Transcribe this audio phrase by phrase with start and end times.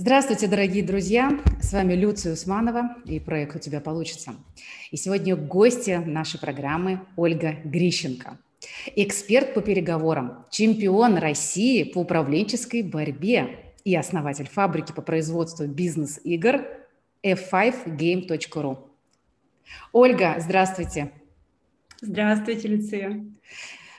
[0.00, 1.40] Здравствуйте, дорогие друзья!
[1.60, 4.36] С вами Люция Усманова и проект «У тебя получится».
[4.92, 8.38] И сегодня гости нашей программы Ольга Грищенко.
[8.94, 16.60] Эксперт по переговорам, чемпион России по управленческой борьбе и основатель фабрики по производству бизнес-игр
[17.24, 18.78] f5game.ru.
[19.92, 21.10] Ольга, здравствуйте!
[22.00, 23.26] Здравствуйте, Люция!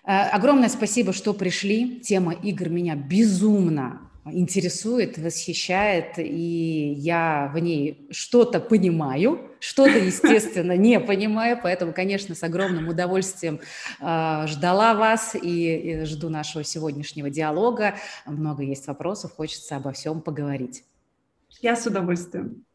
[0.05, 2.00] Э, огромное спасибо, что пришли.
[2.00, 11.00] Тема игр меня безумно интересует, восхищает, и я в ней что-то понимаю, что-то, естественно, не
[11.00, 13.60] понимаю, поэтому, конечно, с огромным удовольствием
[14.00, 17.96] э, ждала вас и, и жду нашего сегодняшнего диалога.
[18.26, 20.84] Много есть вопросов, хочется обо всем поговорить.
[21.62, 22.66] Я с удовольствием.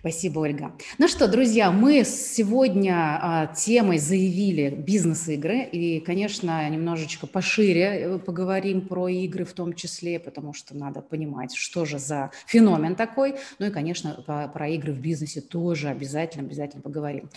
[0.00, 0.72] Спасибо, Ольга.
[0.96, 8.88] Ну что, друзья, мы сегодня а, темой заявили бизнес-игры, и, конечно, немножечко пошире э, поговорим
[8.88, 13.34] про игры в том числе, потому что надо понимать, что же за феномен такой.
[13.58, 17.28] Ну и, конечно, по, про игры в бизнесе тоже обязательно, обязательно поговорим.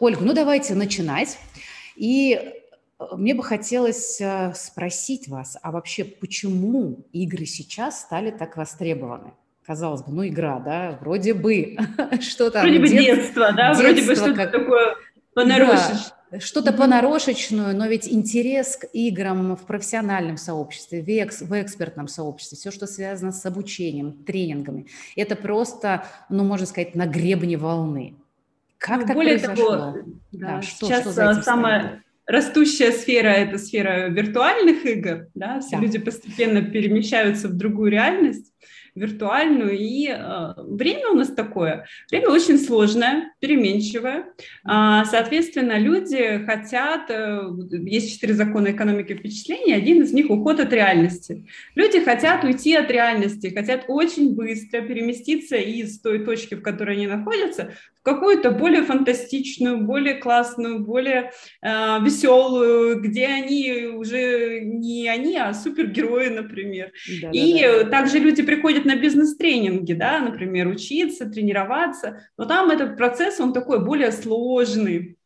[0.00, 1.38] Ольга, ну давайте начинать.
[1.94, 8.56] И э, мне бы хотелось э, спросить вас, а вообще почему игры сейчас стали так
[8.56, 9.34] востребованы?
[9.68, 11.76] Казалось бы, ну, игра, да, вроде бы,
[12.20, 12.62] что там.
[12.62, 14.50] Вроде бы детство, да, детство, вроде бы что-то как...
[14.50, 14.96] такое
[15.34, 16.14] понарошечное.
[16.30, 22.08] Да, что-то понарошечную, но ведь интерес к играм в профессиональном сообществе, в, экс, в экспертном
[22.08, 28.14] сообществе, все, что связано с обучением, тренингами, это просто, ну, можно сказать, на гребне волны.
[28.78, 29.76] Как ну, так более произошло?
[29.76, 29.98] Того,
[30.32, 35.82] да, да, что, сейчас что самое растущая сфера– это сфера виртуальных игр, да, все да.
[35.82, 38.52] люди постепенно перемещаются в другую реальность,
[38.98, 44.26] виртуальную, и э, время у нас такое, время очень сложное, переменчивое,
[44.64, 50.72] э, соответственно, люди хотят, э, есть четыре закона экономики впечатлений, один из них уход от
[50.72, 51.46] реальности.
[51.74, 57.06] Люди хотят уйти от реальности, хотят очень быстро переместиться из той точки, в которой они
[57.06, 57.72] находятся,
[58.08, 66.28] какую-то более фантастичную, более классную, более э, веселую, где они уже не они, а супергерои,
[66.28, 66.92] например.
[67.22, 67.90] Да, и да, да.
[67.90, 73.84] также люди приходят на бизнес-тренинги, да, например, учиться, тренироваться, но там этот процесс, он такой
[73.84, 75.17] более сложный,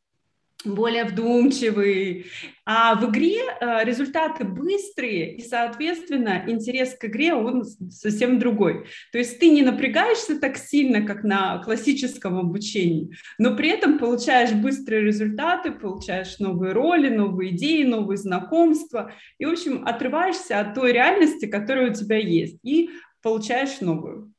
[0.65, 2.27] более вдумчивый.
[2.65, 8.87] А в игре э, результаты быстрые, и, соответственно, интерес к игре, он совсем другой.
[9.11, 14.53] То есть ты не напрягаешься так сильно, как на классическом обучении, но при этом получаешь
[14.53, 20.93] быстрые результаты, получаешь новые роли, новые идеи, новые знакомства, и, в общем, отрываешься от той
[20.93, 22.91] реальности, которая у тебя есть, и
[23.23, 24.32] получаешь новую.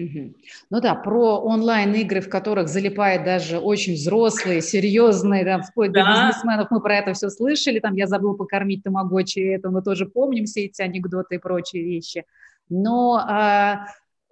[0.00, 0.34] Угу.
[0.70, 6.04] Ну да, про онлайн-игры, в которых залипает даже очень взрослые, серьезные, да, вплоть да.
[6.04, 10.06] до бизнесменов, мы про это все слышали, там я забыл покормить тамагочи, это мы тоже
[10.06, 12.24] помним, все эти анекдоты и прочие вещи.
[12.70, 13.88] Но а,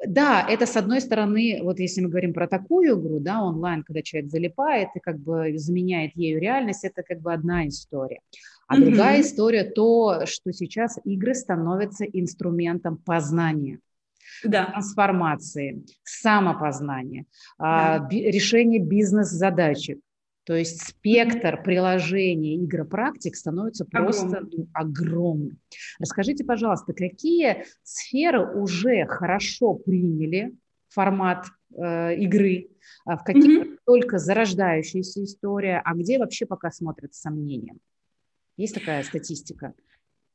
[0.06, 4.00] да, это с одной стороны, вот если мы говорим про такую игру, да, онлайн, когда
[4.00, 8.20] человек залипает и как бы заменяет ею реальность, это как бы одна история.
[8.68, 13.80] А mm другая история то, что сейчас игры становятся инструментом познания
[14.44, 14.66] да.
[14.66, 17.26] трансформации, самопознания,
[17.58, 17.96] да.
[17.96, 19.98] а, решения бизнес-задачек.
[20.48, 24.70] То есть спектр приложений игропрактик становится просто огромным.
[24.72, 25.58] огромным.
[25.98, 30.54] Расскажите, пожалуйста, какие сферы уже хорошо приняли
[30.88, 31.44] формат
[31.76, 32.68] э, игры,
[33.04, 33.78] а в каких mm-hmm.
[33.84, 37.78] только зарождающаяся история, а где вообще пока смотрят с сомнением?
[38.56, 39.74] Есть такая статистика?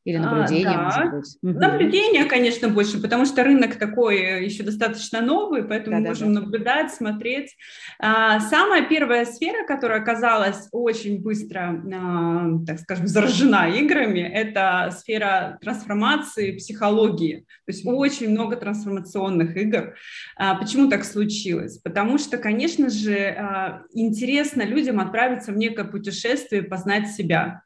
[0.05, 0.83] Или наблюдение, а, да.
[0.83, 1.37] может быть?
[1.41, 6.41] Наблюдение, конечно, больше, потому что рынок такой э, еще достаточно новый, поэтому да, можем да,
[6.41, 6.45] да.
[6.45, 7.55] наблюдать, смотреть.
[7.99, 15.57] А, самая первая сфера, которая оказалась очень быстро, а, так скажем, заражена играми, это сфера
[15.61, 17.45] трансформации психологии.
[17.65, 19.95] То есть очень много трансформационных игр.
[20.35, 21.77] А, почему так случилось?
[21.77, 27.61] Потому что, конечно же, а, интересно людям отправиться в некое путешествие, познать себя.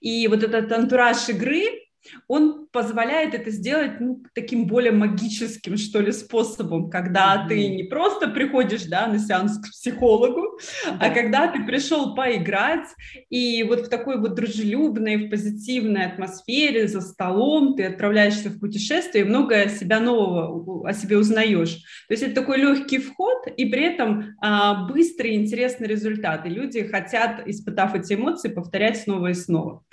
[0.00, 1.81] И вот этот антураж игры,
[2.28, 7.48] он позволяет это сделать ну, таким более магическим, что ли, способом, когда mm-hmm.
[7.48, 10.96] ты не просто приходишь да, на сеанс к психологу, mm-hmm.
[11.00, 12.88] а когда ты пришел поиграть,
[13.30, 19.24] и вот в такой вот дружелюбной, в позитивной атмосфере за столом ты отправляешься в путешествие
[19.24, 21.76] и многое себя нового о себе узнаешь.
[22.08, 26.46] То есть это такой легкий вход, и при этом а, быстрый и интересный результат.
[26.46, 29.84] И люди хотят, испытав эти эмоции, повторять снова и снова.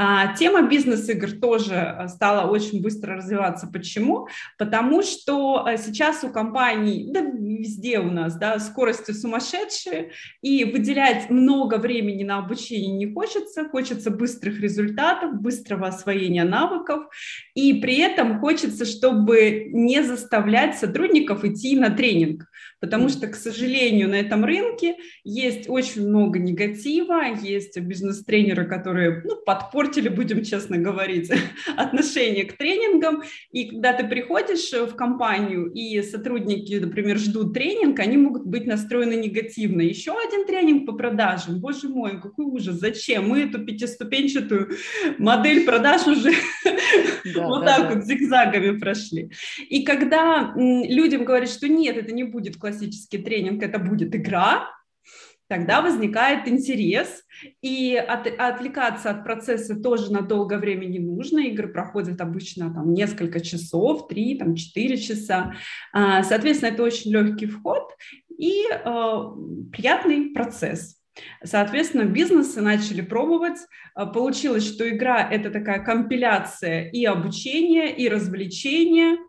[0.00, 3.66] А, тема бизнес-игр тоже э, стала очень быстро развиваться.
[3.66, 4.28] Почему?
[4.56, 11.30] Потому что э, сейчас у компаний, да везде у нас, да, скорости сумасшедшие, и выделять
[11.30, 17.06] много времени на обучение не хочется, хочется быстрых результатов, быстрого освоения навыков,
[17.54, 22.47] и при этом хочется, чтобы не заставлять сотрудников идти на тренинг
[22.80, 29.36] потому что, к сожалению, на этом рынке есть очень много негатива, есть бизнес-тренеры, которые ну,
[29.36, 31.30] подпортили, будем честно говорить,
[31.76, 38.16] отношение к тренингам, и когда ты приходишь в компанию, и сотрудники, например, ждут тренинг, они
[38.16, 39.82] могут быть настроены негативно.
[39.82, 43.28] Еще один тренинг по продажам, боже мой, какой ужас, зачем?
[43.28, 44.70] Мы эту пятиступенчатую
[45.18, 46.32] модель продаж уже
[47.34, 49.30] вот так вот зигзагами прошли.
[49.68, 54.68] И когда людям говорят, что нет, это не будет классический тренинг, это будет игра,
[55.48, 57.24] тогда возникает интерес,
[57.62, 61.38] и от, отвлекаться от процесса тоже на долгое время не нужно.
[61.38, 65.54] Игры проходят обычно там несколько часов, три, там четыре часа.
[65.92, 67.92] А, соответственно, это очень легкий вход
[68.36, 68.82] и э,
[69.72, 70.96] приятный процесс.
[71.42, 73.58] Соответственно, бизнесы начали пробовать.
[73.94, 79.16] А, получилось, что игра– это такая компиляция и обучения, и развлечения–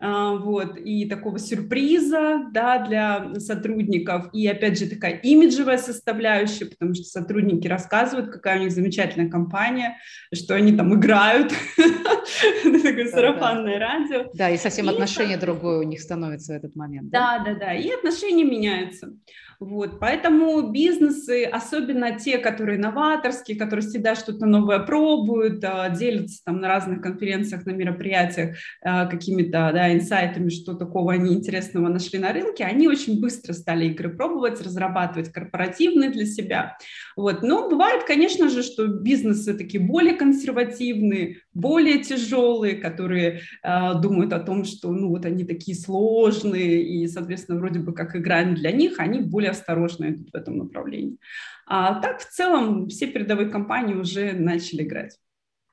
[0.00, 7.04] вот, и такого сюрприза, да, для сотрудников, и, опять же, такая имиджевая составляющая, потому что
[7.04, 9.96] сотрудники рассказывают, какая у них замечательная компания,
[10.34, 11.52] что они там играют,
[12.62, 14.30] такое сарафанное радио.
[14.34, 17.10] Да, и совсем отношение другое у них становится в этот момент.
[17.10, 19.12] Да, да, да, и отношения меняются.
[19.60, 26.60] Вот, поэтому бизнесы, особенно те, которые новаторские, которые всегда что-то новое пробуют, а, делятся там
[26.62, 32.32] на разных конференциях, на мероприятиях а, какими-то да, инсайтами, что такого они интересного нашли на
[32.32, 36.78] рынке, они очень быстро стали игры пробовать, разрабатывать корпоративные для себя.
[37.14, 37.42] Вот.
[37.42, 44.40] Но бывает, конечно же, что бизнесы такие более консервативные, более тяжелые, которые э, думают о
[44.40, 48.98] том, что ну, вот они такие сложные, и, соответственно, вроде бы как игра для них,
[48.98, 51.18] они более осторожно идут в этом направлении.
[51.66, 55.18] А так, в целом, все передовые компании уже начали играть.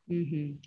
[0.09, 0.57] Mm-hmm.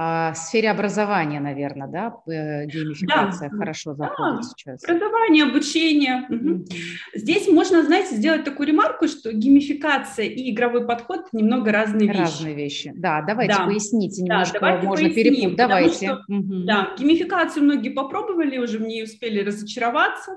[0.00, 3.56] А, в сфере образования, наверное, да, э, геймификация да.
[3.56, 4.42] хорошо заходит да.
[4.42, 4.84] сейчас.
[4.84, 6.26] Образование, обучение.
[6.28, 6.66] Угу.
[7.14, 12.20] Здесь можно, знаете, сделать такую ремарку, что геймификация и игровой подход немного разные вещи.
[12.20, 12.92] Разные вещи.
[12.94, 13.64] Да, давайте да.
[13.64, 15.56] поясните немножко, да, давайте можно перепутать.
[15.56, 16.06] Давайте.
[16.06, 16.64] Что, угу.
[16.64, 20.36] Да, геймификацию многие попробовали, уже в ней успели разочароваться.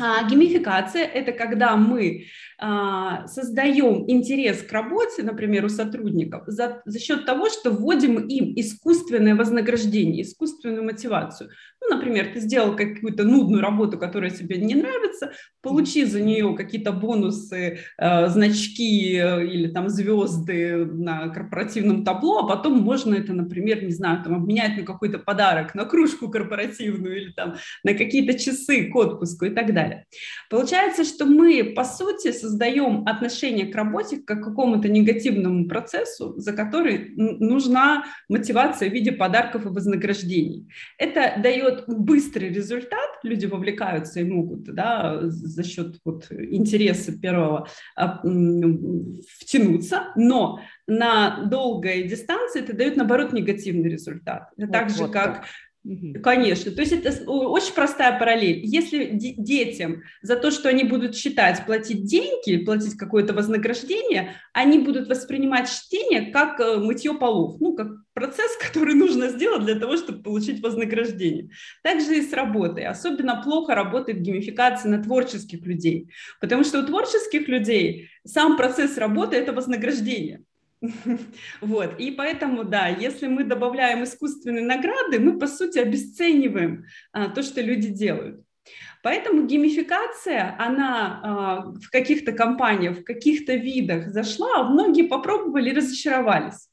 [0.00, 2.26] А, геймификация– это когда мы
[2.58, 8.52] а, создаем интерес к работе, например, у сотрудников, за, за счет того, что вводим им
[8.56, 11.50] искусственное вознаграждение, искусственную мотивацию.
[11.80, 16.92] Ну, например, ты сделал какую-то нудную работу, которая тебе не нравится, получи за нее какие-то
[16.92, 23.82] бонусы, э, значки э, или там звезды на корпоративном табло, а потом можно это, например,
[23.82, 28.84] не знаю, там обменять на какой-то подарок, на кружку корпоративную или там на какие-то часы
[28.84, 30.04] к отпуску и так далее.
[30.50, 36.52] Получается, что мы, по сути, создаем отношение к работе как к какому-то негативному процессу, за
[36.52, 40.68] который нужна мотивация в виде подарков и вознаграждений.
[40.98, 48.18] Это дает быстрый результат, люди вовлекаются и могут да, за счет вот интереса первого а,
[49.38, 54.50] втянуться, но на долгой дистанции это дает, наоборот, негативный результат.
[54.56, 55.44] Это вот, так же, вот как так.
[56.22, 58.64] Конечно, то есть это очень простая параллель.
[58.64, 65.08] Если детям за то, что они будут читать, платить деньги, платить какое-то вознаграждение, они будут
[65.08, 70.22] воспринимать чтение как э, мытье полов, ну, как процесс, который нужно сделать для того, чтобы
[70.22, 71.50] получить вознаграждение.
[71.82, 72.84] Также и с работой.
[72.84, 76.10] Особенно плохо работает геймификация на творческих людей,
[76.40, 80.44] потому что у творческих людей сам процесс работы– это вознаграждение.
[81.60, 87.42] Вот, и поэтому, да, если мы добавляем искусственные награды, мы, по сути, обесцениваем а, то,
[87.42, 88.44] что люди делают.
[89.02, 95.74] Поэтому геймификация, она а, в каких-то компаниях, в каких-то видах зашла, а многие попробовали и
[95.74, 96.68] разочаровались.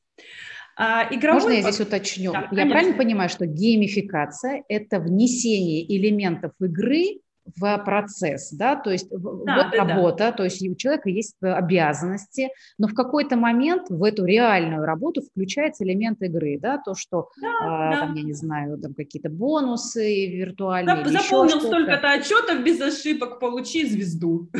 [0.75, 2.32] А, игровой Можно я здесь уточню?
[2.32, 7.20] Да, я правильно понимаю, что геймификация– это внесение элементов игры
[7.56, 10.32] в процесс, да, то есть да, вот да, работа, да.
[10.32, 15.84] то есть у человека есть обязанности, но в какой-то момент в эту реальную работу включается
[15.84, 18.00] элемент игры, да, то, что, да, а, да.
[18.01, 21.03] там, я не знаю, там какие-то бонусы виртуальные.
[21.03, 24.50] Да, заполнил столько-то отчетов без ошибок, получи звезду.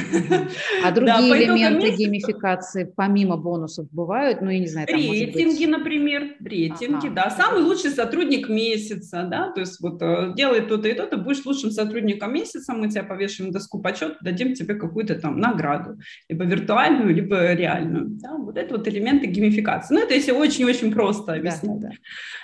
[0.84, 7.10] А другие элементы геймификации помимо бонусов бывают, ну, я не знаю, там, Рейтинги, например, рейтинги,
[7.10, 11.46] да, самый лучший сотрудник месяца, да, то есть вот э, делай то-то и то-то, будешь
[11.46, 16.46] лучшим сотрудником месяца, мы тебя повешаем на доску почета, дадим тебе какую-то там награду, либо
[16.46, 18.06] виртуальную, либо реальную.
[18.08, 18.34] Да?
[18.34, 19.94] Вот это вот элементы геймификации.
[19.94, 21.80] Ну, это если очень-очень просто объяснить.
[21.80, 21.96] Да, да.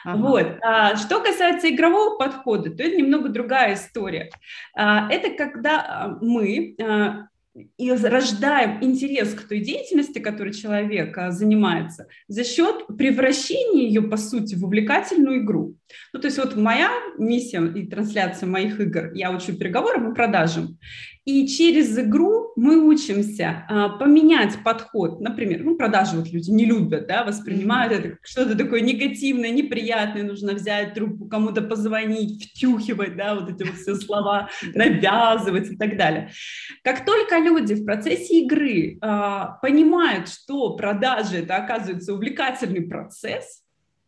[0.05, 0.17] Ага.
[0.17, 0.47] Вот.
[0.61, 4.29] А, что касается игрового подхода, то это немного другая история.
[4.75, 7.27] А, это когда а, мы а,
[7.77, 14.17] и рождаем интерес к той деятельности, которой человек а, занимается, за счет превращения ее, по
[14.17, 15.75] сути, в увлекательную игру.
[16.11, 20.77] Ну, то есть вот моя миссия и трансляция моих игр, я учу переговорам и продажам,
[21.25, 25.19] и через игру мы учимся а, поменять подход.
[25.19, 30.23] Например, ну, продажи вот люди не любят, да, воспринимают это как что-то такое негативное, неприятное,
[30.23, 35.97] нужно взять трубку, кому-то позвонить, втюхивать, да, вот эти вот все слова, навязывать и так
[35.97, 36.29] далее.
[36.83, 43.64] Как только люди в процессе игры а, понимают, что продажи это оказывается увлекательный процесс,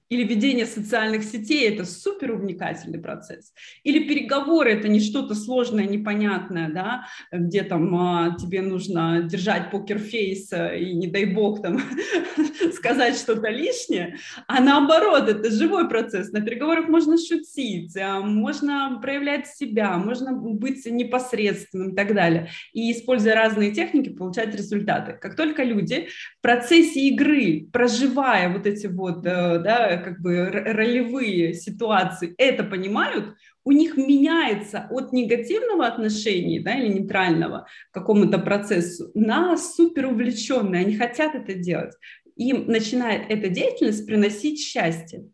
[0.10, 3.54] или ведение социальных сетей– это супер увлекательный процесс.
[3.84, 10.52] Или переговоры– это не что-то сложное, непонятное, да, где там а, тебе нужно держать покерфейс
[10.54, 11.82] и, не дай бог, там
[12.74, 16.32] сказать что-то лишнее, а наоборот, это живой процесс.
[16.32, 22.50] На переговорах можно шутить, а, можно проявлять себя, можно быть непосредственным и так далее.
[22.72, 25.14] И, используя разные техники, получать результаты.
[25.20, 31.54] Как только люди в процессе игры, проживая вот эти вот, э, да, как бы ролевые
[31.54, 39.12] ситуации это понимают, у них меняется от негативного отношения да, или нейтрального к какому-то процессу
[39.14, 40.82] на супер увлеченное.
[40.82, 41.94] Они хотят это делать.
[42.38, 45.26] Им начинает эта деятельность приносить счастье.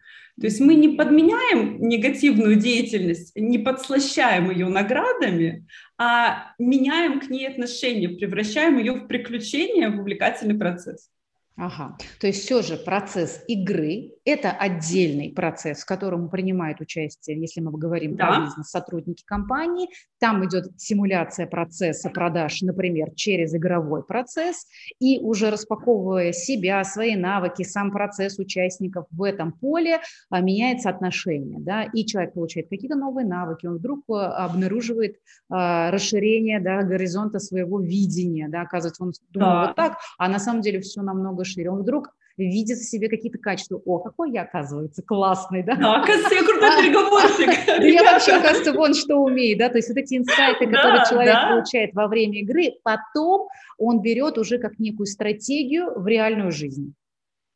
[0.42, 5.68] То есть мы не подменяем негативную деятельность, не подслащаем ее наградами,
[6.00, 11.10] а меняем к ней отношение, превращаем ее в приключение, в увлекательный процесс.
[11.56, 17.62] Ага, то есть все же процесс игры– это отдельный процесс, в котором принимают участие, если
[17.62, 18.28] мы говорим да.
[18.28, 19.90] про бизнес, сотрудники компании.
[20.20, 24.66] Там идет симуляция процесса продаж, например, через игровой процесс,
[25.00, 30.00] и уже распаковывая себя, свои навыки, сам процесс участников в этом поле,
[30.30, 35.18] а, меняется отношение, да, и человек получает какие-то новые навыки, он вдруг а, обнаруживает
[35.50, 39.68] а, расширение, да, горизонта своего видения, да, оказывается, он думал да.
[39.68, 41.70] вот так, а на самом деле все намного намного шире.
[41.70, 43.82] Он вдруг видит в себе какие-то качества.
[43.86, 45.76] О, какой я, оказывается, классный, да?
[45.76, 47.84] Да, оказывается, я крутой переговорщик.
[47.94, 51.94] Я вообще, оказывается, вон что умеет, да, то есть вот эти инсайты, которые человек получает
[51.94, 53.48] во время игры, потом
[53.78, 56.94] он берет уже как некую стратегию в реальную жизнь.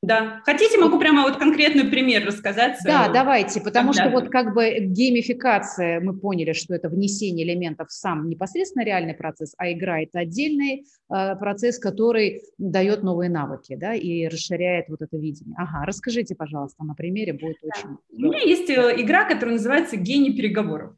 [0.08, 0.42] Да.
[0.46, 2.78] Хотите, могу прямо вот конкретный пример рассказать?
[2.86, 7.92] Да, давайте, потому что вот как бы геймификация, мы поняли, что это внесение элементов в
[7.92, 13.94] сам непосредственно реальный процесс, а игра– это отдельный э, процесс, который дает новые навыки, да,
[13.94, 15.56] и расширяет вот это видение.
[15.58, 17.70] Ага, расскажите, пожалуйста, на примере, будет да.
[17.76, 17.98] очень...
[18.12, 20.94] У меня есть э, игра, которая называется «Гений переговоров».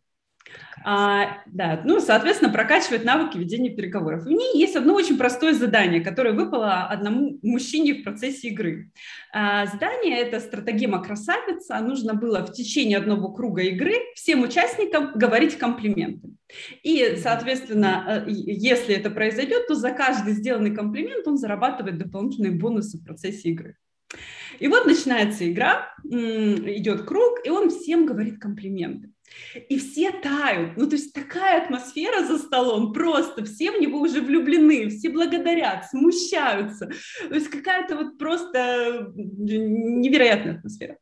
[0.85, 4.23] А, да, ну, соответственно, прокачивает навыки ведения переговоров.
[4.23, 8.91] В ней есть одно очень простое задание, которое выпало одному мужчине в процессе игры.
[9.33, 11.79] А, задание– это стратегема красавица.
[11.79, 16.29] Нужно было в течение одного круга игры всем участникам говорить комплименты.
[16.81, 22.97] И, соответственно, э, если это произойдет, то за каждый сделанный комплимент он зарабатывает дополнительные бонусы
[22.97, 23.75] в процессе игры.
[24.59, 29.09] И вот начинается игра, идет круг, и он всем говорит комплименты.
[29.69, 30.77] И все тают.
[30.77, 35.89] Ну, то есть такая атмосфера за столом, просто все в него уже влюблены, все благодарят,
[35.89, 36.91] смущаются.
[37.27, 40.97] То есть какая-то вот просто невероятная атмосфера.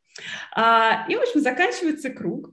[0.54, 2.52] А, и, в общем, заканчивается круг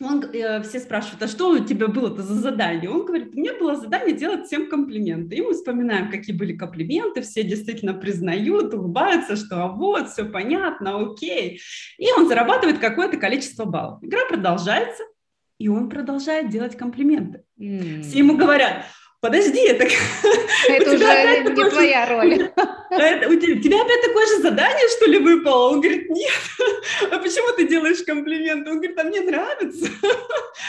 [0.00, 2.90] он, э, все спрашивают, а что у тебя было-то за задание?
[2.90, 5.36] Он говорит, у меня было задание делать всем комплименты.
[5.36, 11.00] И мы вспоминаем, какие были комплименты, все действительно признают, улыбаются, что а вот, все понятно,
[11.00, 11.60] окей.
[11.98, 14.02] И он зарабатывает какое-то количество баллов.
[14.02, 15.02] Игра продолжается,
[15.58, 17.44] и он продолжает делать комплименты.
[17.58, 18.02] Mm.
[18.02, 18.86] Все ему говорят,
[19.20, 19.86] подожди, это...
[20.68, 21.70] Это уже не такое...
[21.70, 22.50] твоя роль.
[22.90, 25.68] Это, у тебя, тебя опять такое же задание, что ли, выпало?
[25.70, 26.32] Он говорит, нет.
[27.12, 28.68] А почему ты делаешь комплименты?
[28.68, 29.88] Он говорит, а мне нравится.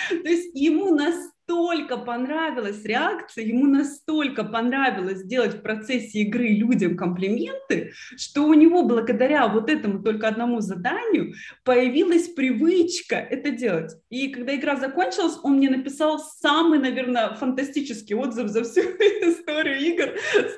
[0.09, 1.15] То есть ему нас
[1.51, 8.83] настолько понравилась реакция, ему настолько понравилось делать в процессе игры людям комплименты, что у него
[8.83, 13.91] благодаря вот этому только одному заданию появилась привычка это делать.
[14.09, 20.09] И когда игра закончилась, он мне написал самый, наверное, фантастический отзыв за всю историю игр,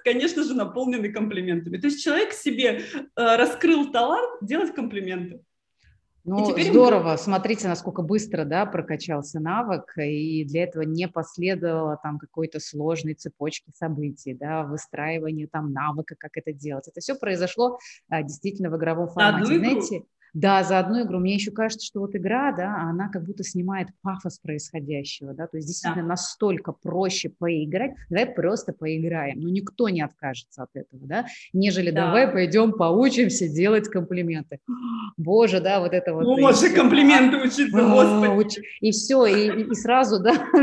[0.03, 1.77] конечно же, наполненный комплиментами.
[1.77, 5.41] То есть человек себе э, раскрыл талант делать комплименты.
[6.25, 7.11] Ну, здорово.
[7.11, 7.17] Мы...
[7.17, 13.71] Смотрите, насколько быстро, да, прокачался навык, и для этого не последовало там какой-то сложной цепочки
[13.75, 16.87] событий, да, выстраивания там навыка, как это делать.
[16.87, 17.77] Это все произошло
[18.09, 19.57] а, действительно в игровом формате.
[19.57, 20.03] Знаете,
[20.33, 21.19] Да, за одну игру.
[21.19, 25.57] Мне еще кажется, что вот игра, да, она как будто снимает пафос происходящего, да, то
[25.57, 26.09] есть действительно да.
[26.09, 32.07] настолько проще поиграть, давай просто поиграем, ну никто не откажется от этого, да, нежели да.
[32.07, 34.59] давай пойдем поучимся делать комплименты.
[35.17, 36.25] Боже, да, вот это вот.
[36.25, 38.61] Боже, комплименты учиться, а, господи.
[38.81, 40.33] И все, и, и сразу, да,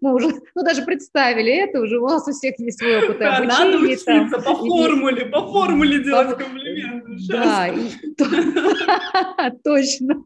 [0.00, 3.36] мы уже, ну даже представили это, уже у нас у всех есть свой опыт да,
[3.36, 3.64] обучения.
[3.64, 7.16] Надо учиться там, по формуле, по формуле делать комплименты.
[7.28, 7.88] Да, и,
[9.64, 10.24] Точно.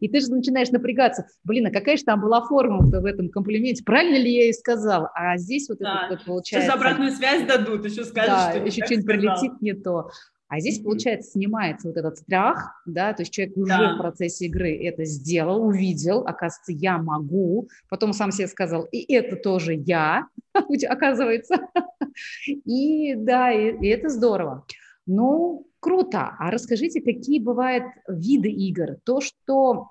[0.00, 1.26] И ты же начинаешь напрягаться.
[1.44, 3.82] Блин, а какая же там была форма в этом комплименте?
[3.82, 5.08] Правильно ли я ей сказал?
[5.14, 6.04] А здесь вот да.
[6.04, 6.68] это вот получается...
[6.68, 10.10] Сейчас обратную связь дадут, еще скажут, да, что еще что-нибудь прилетит не то.
[10.48, 13.94] А здесь, получается, снимается вот этот страх, да, то есть человек уже да.
[13.94, 19.36] в процессе игры это сделал, увидел, оказывается, я могу, потом сам себе сказал, и это
[19.36, 20.26] тоже я,
[20.88, 21.58] оказывается.
[22.64, 24.64] И да, и, и это здорово.
[25.06, 26.36] Ну, круто.
[26.38, 28.96] А расскажите, какие бывают виды игр?
[29.04, 29.88] То, что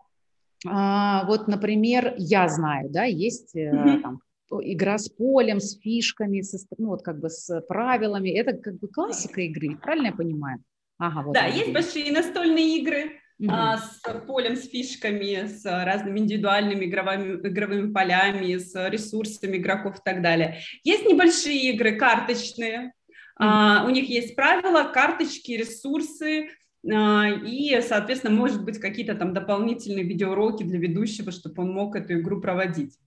[0.65, 4.01] а, вот, например, я знаю, да, есть mm-hmm.
[4.01, 4.21] там,
[4.61, 8.29] игра с полем, с фишками, со, ну, вот как бы с правилами.
[8.29, 10.59] Это как бы классика игры, правильно я понимаю?
[10.97, 13.49] Ага, вот да, есть большие настольные игры, Mm-hmm.
[13.51, 20.01] А, с полем, с фишками, с разными индивидуальными игровыми, игровыми полями, с ресурсами игроков и
[20.03, 20.57] так далее.
[20.83, 22.93] Есть небольшие игры, карточные,
[23.39, 26.49] а, у них есть правила, карточки, ресурсы,
[26.89, 32.19] а, и, соответственно, может быть, какие-то там дополнительные видеоуроки для ведущего, чтобы он мог эту
[32.19, 32.97] игру проводить.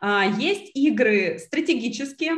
[0.00, 2.32] А, есть игры стратегические,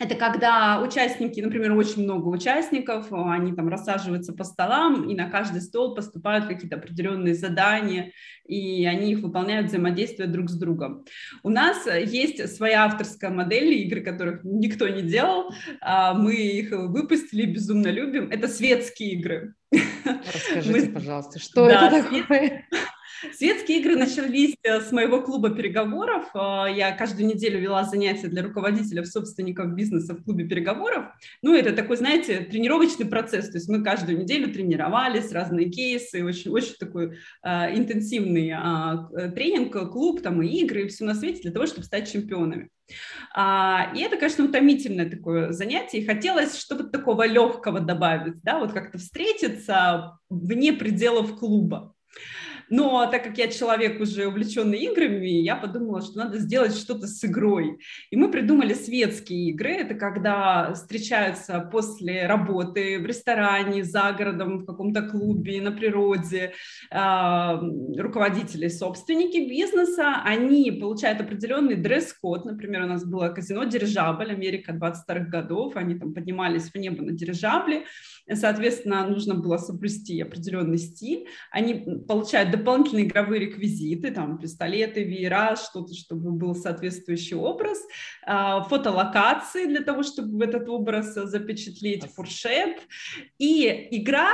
[0.00, 5.60] это когда участники, например, очень много участников, они там рассаживаются по столам, и на каждый
[5.60, 8.12] стол поступают какие-то определенные задания,
[8.46, 11.04] и они их выполняют, взаимодействуя друг с другом.
[11.42, 15.52] У нас есть своя авторская модель игры, которых никто не делал,
[15.82, 18.30] а мы их выпустили, безумно любим.
[18.30, 19.54] Это светские игры.
[20.04, 20.92] Расскажите, мы...
[20.94, 22.66] пожалуйста, что да, это такое?
[23.32, 26.26] Светские игры начались э, с моего клуба переговоров.
[26.34, 31.06] Э, я каждую неделю вела занятия для руководителей, собственников бизнеса в клубе переговоров.
[31.42, 33.50] Ну, это такой, знаете, тренировочный процесс.
[33.50, 39.90] То есть мы каждую неделю тренировались, разные кейсы, очень, очень такой э, интенсивный э, тренинг,
[39.92, 42.70] клуб, там и игры, и все на свете для того, чтобы стать чемпионами.
[43.34, 45.98] А, и это, конечно, утомительное такое занятие.
[45.98, 51.94] И хотелось что-то такого легкого добавить, да, вот как-то встретиться вне пределов клуба.
[52.70, 57.24] Но так как я человек уже увлеченный играми, я подумала, что надо сделать что-то с
[57.24, 57.78] игрой.
[58.10, 59.72] И мы придумали светские игры.
[59.72, 66.52] Это когда встречаются после работы в ресторане, за городом, в каком-то клубе, на природе
[66.90, 67.58] э,
[67.98, 70.22] руководители, собственники бизнеса.
[70.24, 72.44] Они получают определенный дресс-код.
[72.44, 75.76] Например, у нас было казино «Дирижабль», Америка 22-х годов.
[75.76, 77.84] Они там поднимались в небо на дирижабле.
[78.34, 81.26] Соответственно, нужно было соблюсти определенный стиль.
[81.50, 81.74] Они
[82.06, 87.78] получают дополнительные игровые реквизиты, там пистолеты, веера, что-то, чтобы был соответствующий образ,
[88.26, 92.78] а, фотолокации для того, чтобы в этот образ запечатлеть фуршет.
[93.38, 94.32] И игра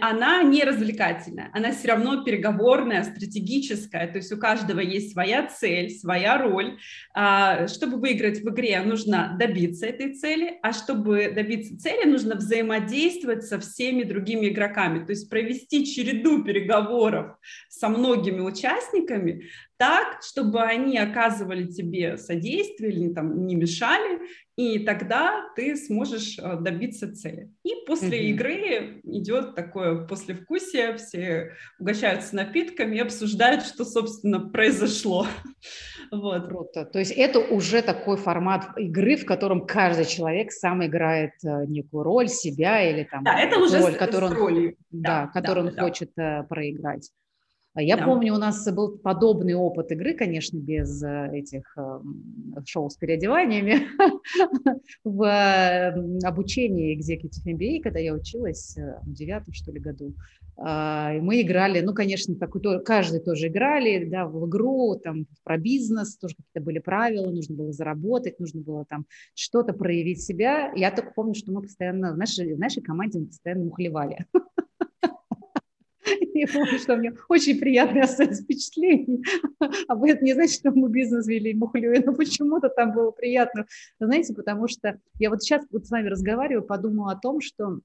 [0.00, 5.90] она не развлекательная, она все равно переговорная, стратегическая, то есть у каждого есть своя цель,
[5.90, 6.78] своя роль.
[7.12, 13.44] А, чтобы выиграть в игре, нужно добиться этой цели, а чтобы добиться цели, нужно взаимодействовать
[13.44, 17.36] со всеми другими игроками, то есть провести череду переговоров
[17.68, 24.20] со многими участниками, так, чтобы они оказывали тебе содействие или там, не мешали,
[24.56, 27.50] и тогда ты сможешь э, добиться цели.
[27.64, 28.30] И после mm-hmm.
[28.30, 35.26] игры идет такое послевкусие, все угощаются напитками и обсуждают, что, собственно, произошло.
[36.10, 36.46] Вот.
[36.46, 36.84] Круто.
[36.84, 42.04] То есть это уже такой формат игры, в котором каждый человек сам играет э, некую
[42.04, 45.76] роль себя или там да, это уже роль, которую он, да, да, которую да, он
[45.76, 45.82] да.
[45.82, 47.10] хочет э, проиграть.
[47.74, 48.04] А я да.
[48.04, 53.88] помню, у нас был подобный опыт игры, конечно, без э, этих эм, шоу с переодеваниями,
[55.04, 60.14] в обучении Executive MBA, когда я училась э, в девятом, что ли, году.
[60.56, 66.16] А, мы играли, ну, конечно, такой, каждый тоже играли, да, в игру, там, про бизнес,
[66.16, 70.72] тоже какие-то были правила, нужно было заработать, нужно было там что-то проявить себя.
[70.76, 74.26] Я только помню, что мы постоянно, в нашей, в нашей команде мы постоянно мухлевали.
[76.34, 79.22] Я помню, что мне очень приятное осталось впечатление.
[79.88, 83.66] Об этом не значит, что мы бизнес вели мухлёй, но почему-то там было приятно.
[83.98, 87.80] Знаете, потому что я вот сейчас вот с вами разговариваю, подумала о том, что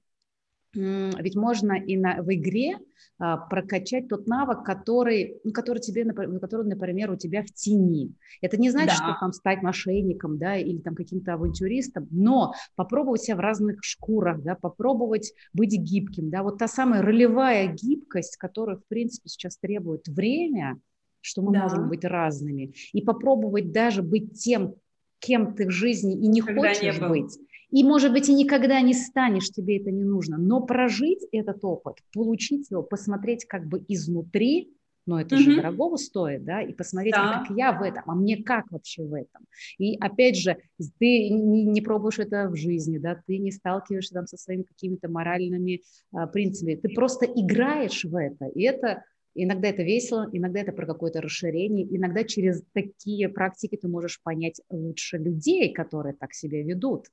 [0.72, 2.78] ведь можно и на, в игре
[3.18, 8.14] а, прокачать тот навык, который, ну, который тебе, который, например, у тебя в тени.
[8.40, 9.04] Это не значит, да.
[9.04, 14.42] что там стать мошенником, да, или там каким-то авантюристом, но попробовать себя в разных шкурах,
[14.42, 20.06] да, попробовать быть гибким, да, вот та самая ролевая гибкость, которую, в принципе, сейчас требует
[20.06, 20.80] время,
[21.20, 21.64] что мы да.
[21.64, 24.76] можем быть разными, и попробовать даже быть тем,
[25.18, 27.38] кем ты в жизни и не Когда хочешь не быть,
[27.70, 30.38] и, может быть, и никогда не станешь, тебе это не нужно.
[30.38, 34.74] Но прожить этот опыт, получить его, посмотреть как бы изнутри,
[35.06, 35.38] но это mm-hmm.
[35.38, 37.38] же дорогого стоит, да, и посмотреть, а да.
[37.38, 39.46] как я в этом, а мне как вообще в этом.
[39.78, 40.56] И опять же,
[40.98, 45.08] ты не, не пробуешь это в жизни, да, ты не сталкиваешься там со своими какими-то
[45.08, 50.72] моральными а, принципами, ты просто играешь в это, и это Иногда это весело, иногда это
[50.72, 56.64] про какое-то расширение, иногда через такие практики ты можешь понять лучше людей, которые так себя
[56.64, 57.06] ведут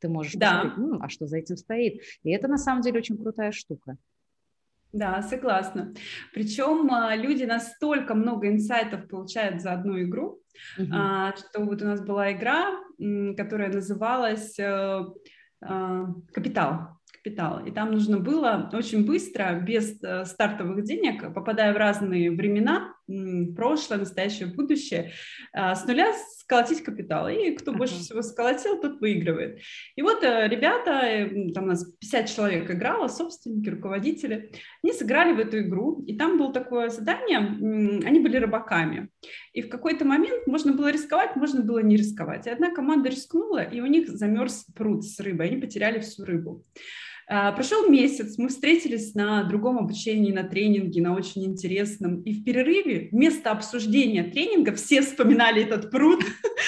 [0.00, 0.62] ты можешь да.
[0.62, 2.02] посмотреть, ну, а что за этим стоит.
[2.22, 3.96] И это на самом деле очень крутая штука.
[4.92, 5.94] Да, согласна.
[6.34, 10.40] Причем а, люди настолько много инсайтов получают за одну игру,
[10.78, 10.86] угу.
[10.86, 12.72] что вот у нас была игра,
[13.36, 15.04] которая называлась э,
[15.62, 17.64] а, «Капитал» капитал.
[17.66, 22.94] И там нужно было очень быстро, без э, стартовых денег, попадая в разные времена,
[23.56, 25.12] прошлое, настоящее, будущее,
[25.52, 27.28] а, с нуля сколотить капитал.
[27.28, 27.76] И кто uh-huh.
[27.76, 29.60] больше всего сколотил, тот выигрывает.
[29.94, 35.38] И вот э, ребята, там у нас 50 человек играло, собственники, руководители, они сыграли в
[35.38, 39.10] эту игру, и там было такое задание, они были рыбаками.
[39.52, 42.46] И в какой-то момент можно было рисковать, можно было не рисковать.
[42.46, 46.64] И одна команда рискнула, и у них замерз пруд с рыбой, они потеряли всю рыбу.
[47.32, 52.22] А, прошел месяц, мы встретились на другом обучении, на тренинге, на очень интересном.
[52.22, 56.24] И в перерыве вместо обсуждения тренинга все вспоминали этот пруд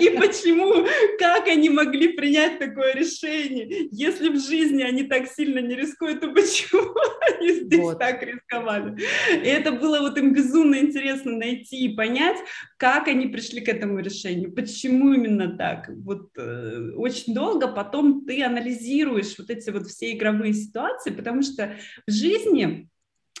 [0.00, 0.86] и почему,
[1.18, 3.88] как они могли принять такое решение.
[3.90, 6.94] Если в жизни они так сильно не рискуют, то почему
[7.38, 7.98] они здесь вот.
[7.98, 9.00] так рисковали?
[9.32, 12.38] И это было вот им безумно интересно найти и понять,
[12.76, 15.88] как они пришли к этому решению, почему именно так.
[15.88, 21.76] Вот э, очень долго потом ты анализируешь вот эти вот все игровые ситуации, потому что
[22.06, 22.88] в жизни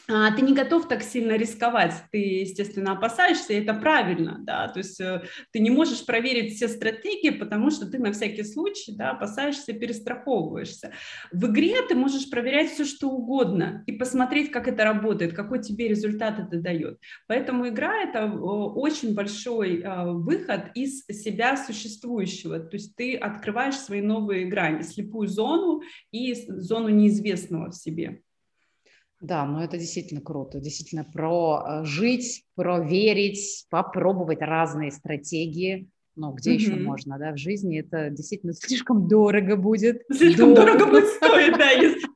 [0.06, 5.00] ты не готов так сильно рисковать, ты, естественно, опасаешься, и это правильно, да, то есть
[5.00, 9.72] э, ты не можешь проверить все стратегии, потому что ты на всякий случай, да, опасаешься,
[9.72, 10.92] перестраховываешься.
[11.32, 15.88] В игре ты можешь проверять все, что угодно, и посмотреть, как это работает, какой тебе
[15.88, 16.98] результат это дает.
[17.26, 24.02] Поэтому игра– это очень большой э, выход из себя существующего, то есть ты открываешь свои
[24.02, 25.80] новые грани, слепую зону
[26.12, 28.20] и зону неизвестного в себе.
[29.24, 36.32] Да, ну это действительно круто, действительно про э, жить, про верить, попробовать разные стратегии, ну,
[36.32, 36.54] где mm-hmm.
[36.54, 40.02] еще можно, да, в жизни это действительно слишком дорого будет.
[40.12, 41.70] Слишком долго, дорого будет стоить, да,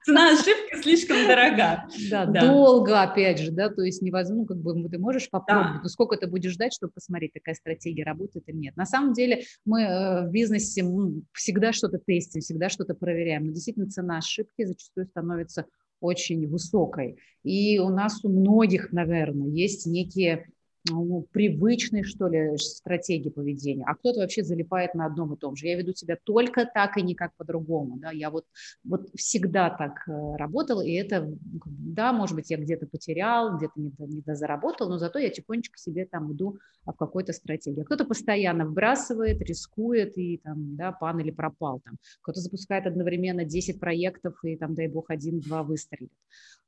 [0.04, 1.88] цена ошибки слишком дорога.
[2.10, 6.18] Да, долго, опять же, да, то есть невозможно, как бы ты можешь попробовать, но сколько
[6.18, 8.76] ты будешь ждать, чтобы посмотреть, такая стратегия работает или нет.
[8.76, 10.84] На самом деле мы э, в бизнесе
[11.32, 15.64] всегда что-то тестим, всегда что-то проверяем, но действительно цена ошибки зачастую становится
[16.00, 17.16] очень высокой.
[17.42, 20.46] И у нас у многих, наверное, есть некие
[20.90, 25.66] ну, привычной, что ли, стратегии поведения, а кто-то вообще залипает на одном и том же.
[25.66, 28.44] Я веду себя только так и никак по-другому, да, я вот,
[28.84, 31.28] вот всегда так э, работала, и это,
[31.66, 36.32] да, может быть, я где-то потерял, где-то не, заработал, но зато я тихонечко себе там
[36.32, 37.82] иду в какой-то стратегии.
[37.82, 41.96] А кто-то постоянно вбрасывает, рискует, и там, да, пан или пропал там.
[42.22, 46.10] Кто-то запускает одновременно 10 проектов, и там, дай бог, один-два выстрелит.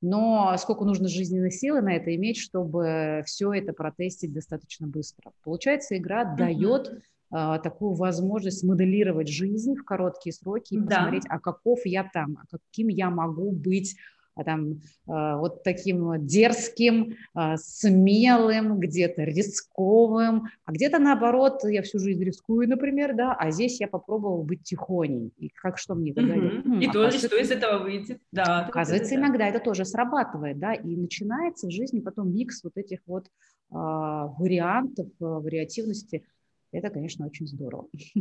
[0.03, 3.73] Но сколько нужно жизненной силы на это иметь, чтобы все это
[4.11, 5.33] протестить достаточно быстро.
[5.45, 6.37] Получается, игра mm-hmm.
[6.37, 10.97] дает а, такую возможность моделировать жизнь в короткие сроки и да.
[10.97, 13.97] посмотреть, а каков я там, а каким я могу быть
[14.37, 21.99] а там а, вот таким дерзким, а, смелым, где-то рисковым, а где-то наоборот, я всю
[21.99, 25.33] жизнь рискую, например, да, а здесь я попробовала быть тихоней.
[25.37, 26.65] И как что мне дает?
[26.65, 26.75] Угу.
[26.77, 28.67] И а то, что из этого выйдет, да.
[28.67, 29.49] Оказывается, это, иногда да.
[29.49, 33.27] это тоже срабатывает, да, и начинается в жизни потом микс вот этих вот
[33.71, 36.27] вариантов, вариативности.
[36.73, 37.89] Это, конечно, очень здорово.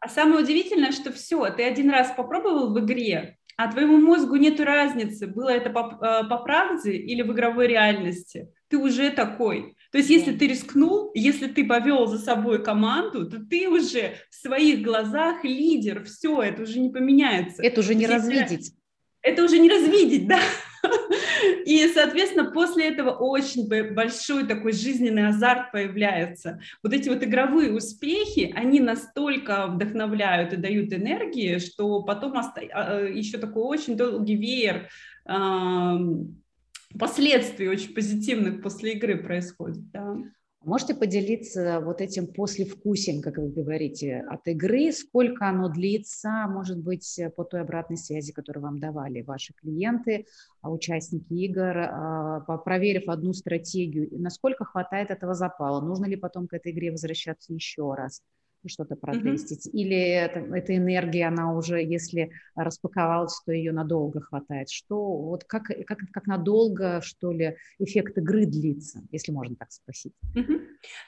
[0.00, 4.60] А самое удивительное, что все, ты один раз попробовал в игре, а твоему мозгу нет
[4.60, 8.52] разницы, было это по, э, по правде или в игровой реальности.
[8.68, 9.76] Ты уже такой.
[9.92, 14.34] То есть, если ты рискнул, если ты повел за собой команду, то ты уже в
[14.34, 16.04] своих глазах лидер.
[16.04, 17.62] Все, это уже не поменяется.
[17.62, 18.74] Это уже не развидеть.
[19.22, 20.40] Это уже не развидеть, да.
[21.66, 26.60] И, соответственно, после этого очень большой такой жизненный азарт появляется.
[26.82, 32.34] Вот эти вот игровые успехи, они настолько вдохновляют и дают энергии, что потом.
[32.36, 34.88] А, еще такой очень долгий веер
[36.98, 39.90] последствий очень позитивных после игры происходит.
[39.90, 40.16] Да.
[40.64, 47.20] Можете поделиться вот этим послевкусием, как вы говорите, от игры, сколько оно длится, может быть,
[47.36, 50.26] по той обратной связи, которую вам давали ваши клиенты,
[50.62, 56.54] а участники игр, а, проверив одну стратегию, насколько хватает этого запала, нужно ли потом к
[56.54, 58.22] этой игре возвращаться еще раз?
[58.68, 59.78] Что-то протестить, mm-hmm.
[59.78, 64.70] или это, эта энергия, она уже, если распаковалась, то ее надолго хватает.
[64.70, 70.12] Что, вот как, как, как надолго, что ли, эффект игры длится, если можно так спросить?
[70.34, 70.60] Mm-hmm.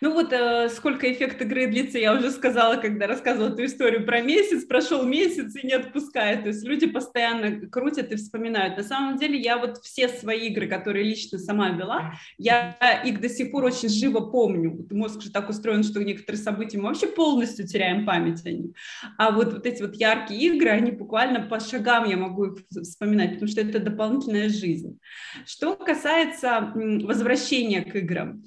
[0.03, 4.21] Ну вот э, сколько эффект игры длится, я уже сказала, когда рассказывала эту историю про
[4.21, 8.77] месяц, прошел месяц и не отпускает, то есть люди постоянно крутят и вспоминают.
[8.77, 13.29] На самом деле я вот все свои игры, которые лично сама вела, я их до
[13.29, 14.87] сих пор очень живо помню.
[14.91, 18.71] Мозг же так устроен, что некоторые события мы вообще полностью полностью теряем память о них.
[19.19, 23.35] А вот, вот эти вот яркие игры, они буквально по шагам я могу их вспоминать,
[23.35, 24.99] потому что это дополнительная жизнь.
[25.47, 28.43] Что касается возвращения к играм,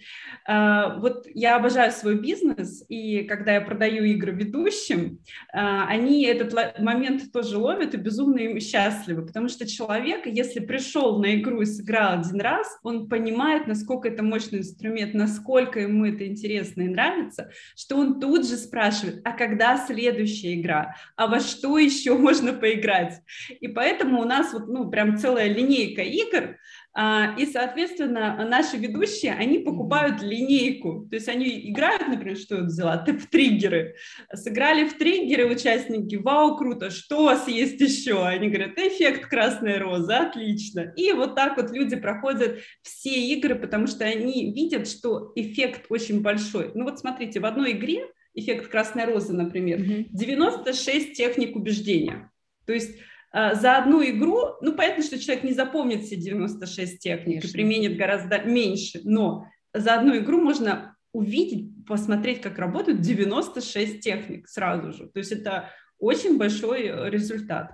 [0.45, 5.19] а, вот я обожаю свой бизнес, и когда я продаю игры ведущим,
[5.53, 11.19] а, они этот момент тоже ловят и безумно им счастливы, потому что человек, если пришел
[11.19, 16.27] на игру и сыграл один раз, он понимает, насколько это мощный инструмент, насколько ему это
[16.27, 21.39] интересно и нравится, что он тут же спрашивает, спрашивают, а когда следующая игра, а во
[21.39, 23.21] что еще можно поиграть?
[23.59, 26.55] И поэтому у нас вот, ну, прям целая линейка игр,
[26.91, 32.61] а, и, соответственно, наши ведущие, они покупают линейку, то есть они играют, например, что я
[32.63, 33.95] взяла, в триггеры,
[34.33, 38.25] сыграли в триггеры участники, вау, круто, что у вас есть еще?
[38.25, 40.91] Они говорят, эффект красная роза, отлично.
[40.95, 46.21] И вот так вот люди проходят все игры, потому что они видят, что эффект очень
[46.21, 46.71] большой.
[46.73, 48.07] Ну вот смотрите, в одной игре
[48.39, 52.31] эффект красной розы, например, 96 техник убеждения.
[52.65, 52.97] То есть
[53.33, 57.47] э, за одну игру, ну, понятно, что человек не запомнит все 96 техник Конечно.
[57.47, 64.47] и применит гораздо меньше, но за одну игру можно увидеть, посмотреть, как работают 96 техник
[64.47, 65.07] сразу же.
[65.07, 67.71] То есть это очень большой э, результат.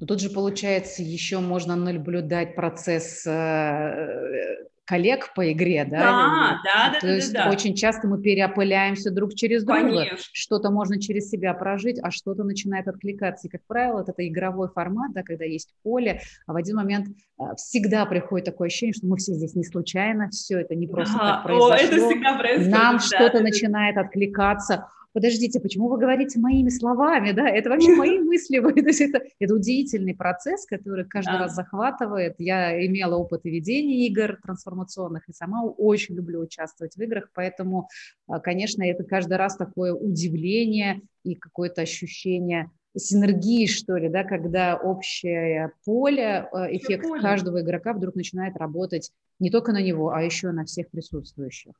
[0.00, 5.98] Но тут же, получается, еще можно наблюдать процесс э, коллег по игре, да?
[5.98, 7.00] Да, да, да.
[7.00, 7.50] То да, есть да, да.
[7.50, 9.80] очень часто мы переопыляемся друг через друга.
[9.80, 10.18] Конечно.
[10.32, 13.48] Что-то можно через себя прожить, а что-то начинает откликаться.
[13.48, 17.08] И, как правило, вот это игровой формат, да, когда есть поле, а в один момент
[17.38, 21.16] а, всегда приходит такое ощущение, что мы все здесь не случайно, все это не просто
[21.16, 21.36] да.
[21.36, 21.72] так произошло.
[21.72, 22.70] О, это всегда происходит.
[22.70, 27.94] Нам да, что-то да, начинает откликаться подождите, почему вы говорите моими словами, да, это вообще
[27.96, 32.34] мои мысли, то есть это, это удивительный процесс, который каждый раз захватывает.
[32.38, 37.88] Я имела опыт ведения игр трансформационных и сама очень люблю участвовать в играх, поэтому,
[38.26, 44.76] а, конечно, это каждый раз такое удивление и какое-то ощущение синергии, что ли, да, когда
[44.76, 47.22] общее поле, а, эффект поле.
[47.22, 51.72] каждого игрока вдруг начинает работать не только на него, а еще на всех присутствующих.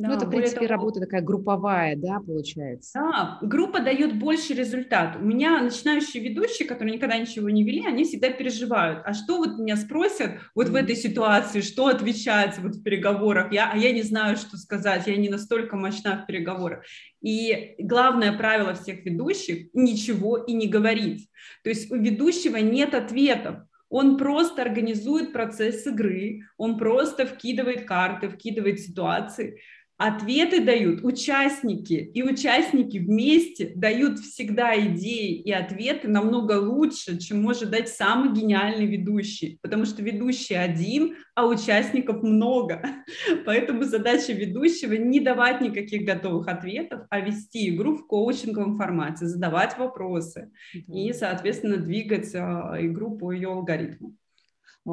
[0.00, 2.98] Да, ну, это, в принципе, того, работа такая групповая, да, получается?
[2.98, 5.16] Да, группа дает больше результат.
[5.20, 9.02] У меня начинающие ведущие, которые никогда ничего не вели, они всегда переживают.
[9.04, 10.70] А что вот меня спросят вот mm-hmm.
[10.70, 13.52] в этой ситуации, что отвечать вот в переговорах?
[13.52, 16.82] Я, а я не знаю, что сказать, я не настолько мощна в переговорах.
[17.20, 21.28] И главное правило всех ведущих– ничего и не говорить.
[21.62, 23.56] То есть у ведущего нет ответов.
[23.90, 29.60] Он просто организует процесс игры, он просто вкидывает карты, вкидывает ситуации.
[30.02, 37.68] Ответы дают участники, и участники вместе дают всегда идеи и ответы намного лучше, чем может
[37.68, 42.80] дать самый гениальный ведущий, потому что ведущий один, а участников много.
[43.44, 49.76] Поэтому задача ведущего не давать никаких готовых ответов, а вести игру в коучинговом формате, задавать
[49.76, 54.16] вопросы и, соответственно, двигать а, игру по ее алгоритму.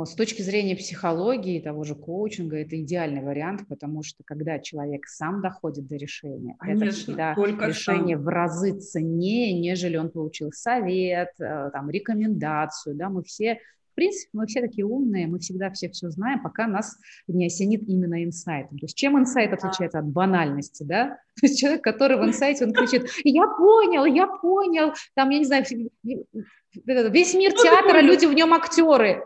[0.05, 5.41] С точки зрения психологии, того же коучинга, это идеальный вариант, потому что когда человек сам
[5.41, 8.25] доходит до решения, Конечно, это всегда решение сам.
[8.25, 12.95] в разы ценнее, нежели он получил совет, э, там, рекомендацию.
[12.95, 13.10] Да?
[13.10, 13.60] Мы все
[13.91, 17.81] в принципе, мы все такие умные, мы всегда все все знаем, пока нас не осенит
[17.89, 18.77] именно инсайтом.
[18.77, 21.17] То есть чем инсайт отличается от банальности, да?
[21.39, 25.45] То есть человек, который в инсайте, он кричит, я понял, я понял, там, я не
[25.45, 25.65] знаю,
[26.03, 29.23] весь мир театра, люди в нем актеры.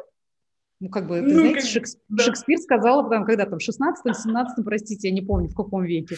[0.81, 1.65] Ну, как бы, ты ну, знаете, как...
[1.67, 1.97] Шекс...
[2.09, 2.23] да.
[2.23, 6.15] Шекспир сказал, там, когда там, в 16-17, простите, я не помню, в каком веке.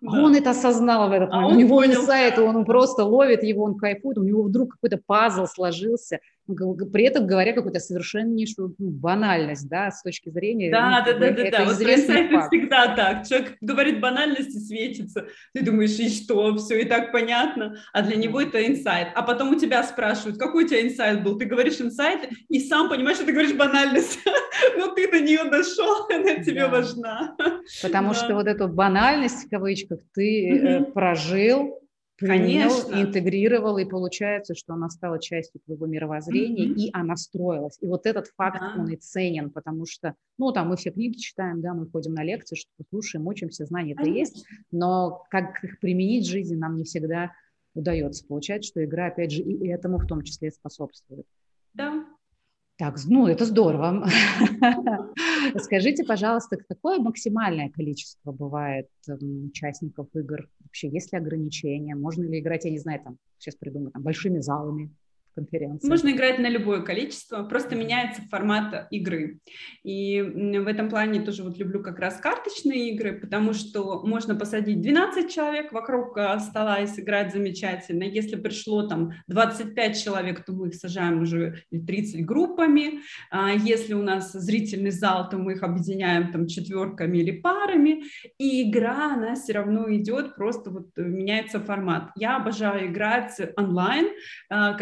[0.00, 0.22] Да.
[0.22, 1.52] он это осознал в этот а момент.
[1.52, 5.46] А у него инсайт, он просто ловит его, он кайфует, у него вдруг какой-то пазл
[5.46, 10.70] сложился, при этом говоря какую-то совершеннейшую ну, банальность, да, с точки зрения...
[10.70, 15.62] Да, ну, да, да, да, да, вот инсайты всегда так, человек говорит банальности, светится, ты
[15.62, 19.58] думаешь, и что, все и так понятно, а для него это инсайт, а потом у
[19.58, 23.32] тебя спрашивают, какой у тебя инсайт был, ты говоришь инсайт, и сам понимаешь, что ты
[23.32, 24.18] говоришь банальность,
[24.78, 27.36] но ты до нее дошел, она тебе важна.
[27.82, 31.80] Потому что вот эту банальность, в кавычках, ты э, прожил,
[32.18, 33.02] принял, Конечно.
[33.02, 36.74] интегрировал, и получается, что она стала частью твоего мировоззрения, mm-hmm.
[36.74, 37.78] и она строилась.
[37.80, 38.74] И вот этот факт, да.
[38.76, 42.24] он и ценен, потому что, ну, там мы все книги читаем, да, мы ходим на
[42.24, 46.84] лекции, что слушаем, учимся, знания это есть, но как их применить в жизни нам не
[46.84, 47.32] всегда
[47.74, 48.26] удается.
[48.26, 51.24] Получается, что игра, опять же, и этому в том числе способствует.
[51.74, 52.04] Да,
[52.78, 54.06] так, ну это здорово.
[55.58, 60.48] Скажите, пожалуйста, какое максимальное количество бывает участников игр?
[60.60, 61.96] Вообще, есть ли ограничения?
[61.96, 64.94] Можно ли играть, я не знаю, там, сейчас придумаю, там, большими залами?
[65.38, 65.88] Конференции?
[65.88, 69.38] Можно играть на любое количество, просто меняется формат игры.
[69.84, 74.80] И в этом плане тоже вот люблю как раз карточные игры, потому что можно посадить
[74.80, 78.04] 12 человек вокруг э, стола и сыграть замечательно.
[78.04, 83.00] Если пришло там 25 человек, то мы их сажаем уже 30 группами.
[83.30, 88.04] А если у нас зрительный зал, то мы их объединяем там четверками или парами.
[88.38, 92.10] И игра, она все равно идет, просто вот меняется формат.
[92.16, 94.06] Я обожаю играть онлайн,
[94.50, 94.76] э,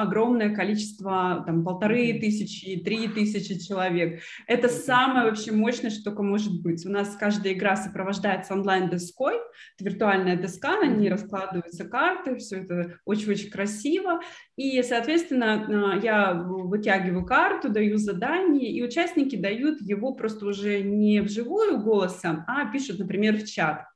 [0.00, 4.20] огромное количество, там, полторы тысячи, три тысячи человек.
[4.46, 6.84] Это самое вообще мощное, что только может быть.
[6.86, 12.98] У нас каждая игра сопровождается онлайн-доской, это виртуальная доска, на ней раскладываются карты, все это
[13.04, 14.20] очень-очень красиво.
[14.56, 21.20] И, соответственно, а, я вытягиваю карту, даю задание, и участники дают его просто уже не
[21.20, 23.91] вживую голосом, а пишут, например, в чат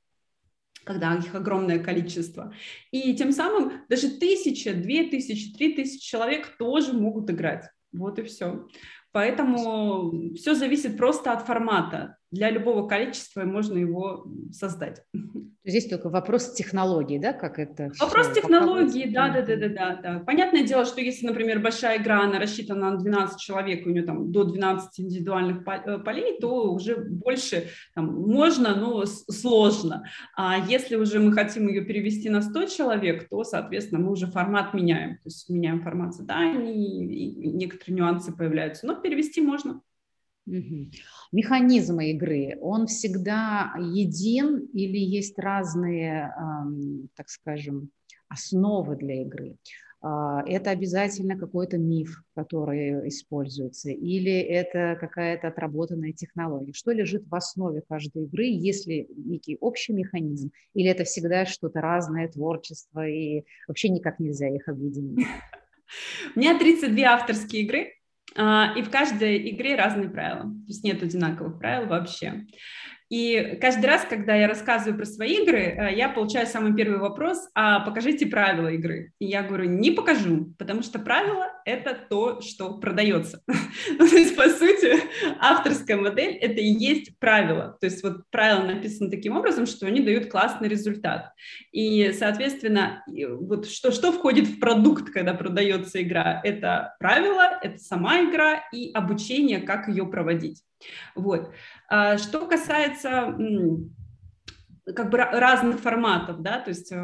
[0.87, 2.53] когда их огромное количество.
[2.91, 7.69] И тем самым даже тысяча, две тысячи, три тысячи человек тоже могут играть.
[7.91, 8.67] Вот и все.
[9.11, 15.03] Поэтому все зависит просто от формата для любого количества можно его создать.
[15.63, 17.91] Здесь только вопрос технологии, да, как это?
[17.99, 20.19] Вопрос технологии, да, да, да, да, да, да.
[20.19, 24.31] Понятное дело, что если, например, большая игра, она рассчитана на 12 человек, у нее там
[24.31, 30.05] до 12 индивидуальных э, полей, то уже больше там, можно, но сложно.
[30.37, 34.73] А если уже мы хотим ее перевести на 100 человек, то, соответственно, мы уже формат
[34.73, 39.81] меняем, то есть меняем формат заданий, и некоторые нюансы появляются, но перевести можно.
[41.31, 46.33] Механизмы игры, он всегда един или есть разные,
[47.15, 47.89] так скажем,
[48.29, 49.57] основы для игры?
[49.99, 56.71] А, это обязательно какой-то миф, который используется, или это какая-то отработанная технология?
[56.73, 62.27] Что лежит в основе каждой игры, если некий общий механизм, или это всегда что-то разное,
[62.27, 65.25] творчество, и вообще никак нельзя их объединить?
[66.35, 67.96] У меня 32 авторские игры,
[68.37, 72.45] и в каждой игре разные правила, то есть нет одинаковых правил вообще.
[73.09, 77.49] И каждый раз, когда я рассказываю про свои игры, э, я получаю самый первый вопрос,
[77.55, 79.13] а покажите правила игры.
[79.19, 83.41] И я говорю, не покажу, потому что правила– это то, что продается.
[83.99, 84.93] Ну, то есть, по сути,
[85.39, 87.77] авторская модель– это и есть правила.
[87.79, 91.31] То есть вот правила написаны таким образом, что они дают классный результат.
[91.71, 93.03] И, соответственно,
[93.39, 96.41] вот что, что входит в продукт, когда продается игра?
[96.43, 100.63] Это правила, это сама игра и обучение, как ее проводить.
[101.15, 101.51] Вот.
[101.89, 103.35] А что касается
[104.95, 106.95] как бы разных форматов, да, то есть э,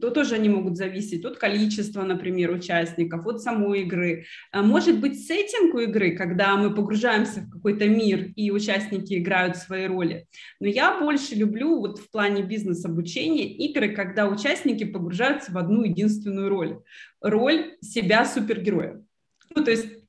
[0.00, 4.26] то тоже они могут зависеть от количества, например, участников, от самой игры.
[4.52, 9.56] А может быть, сеттинг у игры, когда мы погружаемся в какой-то мир и участники играют
[9.56, 10.26] свои роли.
[10.60, 16.48] Но я больше люблю вот в плане бизнес-обучения игры, когда участники погружаются в одну единственную
[16.48, 16.80] роль.
[17.20, 19.02] Роль себя супергероя.
[19.54, 20.01] Ну, то есть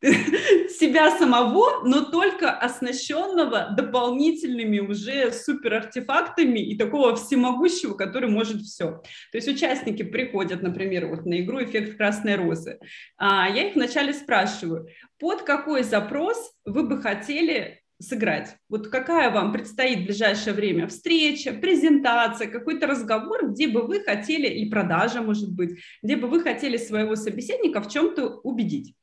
[0.80, 9.02] себя самого, но только оснащенного дополнительными уже супер артефактами и такого всемогущего, который может все.
[9.30, 12.78] То есть участники приходят, например, вот на игру «Эффект красной розы».
[13.18, 18.56] А я их вначале спрашиваю, под какой запрос вы бы хотели сыграть?
[18.70, 24.46] Вот какая вам предстоит в ближайшее время встреча, презентация, какой-то разговор, где бы вы хотели,
[24.46, 28.94] или продажа, может быть, где бы вы хотели своего собеседника в чем-то убедить?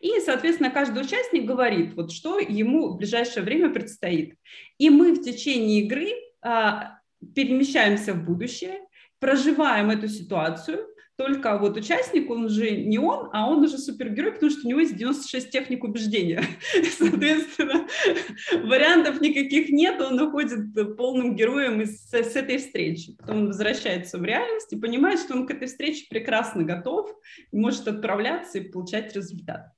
[0.00, 4.34] И, соответственно, каждый участник говорит, вот что ему в ближайшее время предстоит.
[4.78, 6.08] И мы в течение игры
[6.40, 6.98] а,
[7.34, 8.80] перемещаемся в будущее,
[9.18, 10.87] проживаем эту ситуацию,
[11.18, 14.78] только вот участник, он уже не он, а он уже супергерой, потому что у него
[14.78, 16.44] есть 96 техник убеждения.
[16.96, 17.88] Соответственно,
[18.62, 23.16] вариантов никаких нет, он уходит полным героем из, с, этой встречи.
[23.16, 27.12] Потом он возвращается в реальность и понимает, что он к этой встрече прекрасно готов,
[27.50, 29.72] может отправляться и получать результат.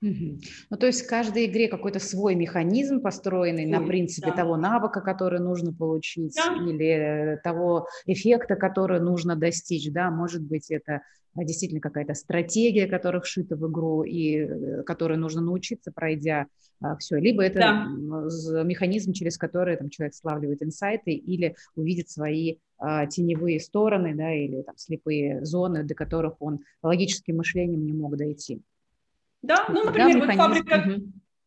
[0.00, 4.36] Ну, то есть в каждой игре какой-то свой механизм, построенный Ой, на принципе да.
[4.36, 6.54] того навыка, который нужно получить, да.
[6.54, 11.02] или того эффекта, который нужно достичь, да, может быть, это
[11.34, 16.46] а, действительно какая-то стратегия, которая вшита в игру и э, которой нужно научиться, пройдя
[16.80, 18.64] а, все, либо это да.
[18.64, 24.62] механизм, через который там, человек славливает инсайты или увидит свои а, теневые стороны, да, или
[24.62, 28.62] там слепые зоны, до которых он логическим мышлением не мог дойти.
[29.42, 31.00] Да, ну, например, вот фабрика,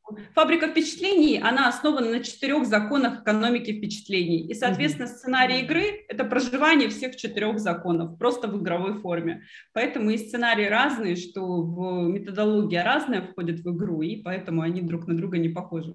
[0.07, 0.17] угу.
[0.33, 4.47] фабрика впечатлений, она основана на четырех законах экономики впечатлений.
[4.47, 5.15] И, соответственно, угу.
[5.15, 9.43] сценарий игры– это проживание всех четырех законов, просто в игровой форме.
[9.73, 15.07] Поэтому и сценарии разные, что в методология разная входит в игру, и поэтому они друг
[15.07, 15.93] на друга не похожи.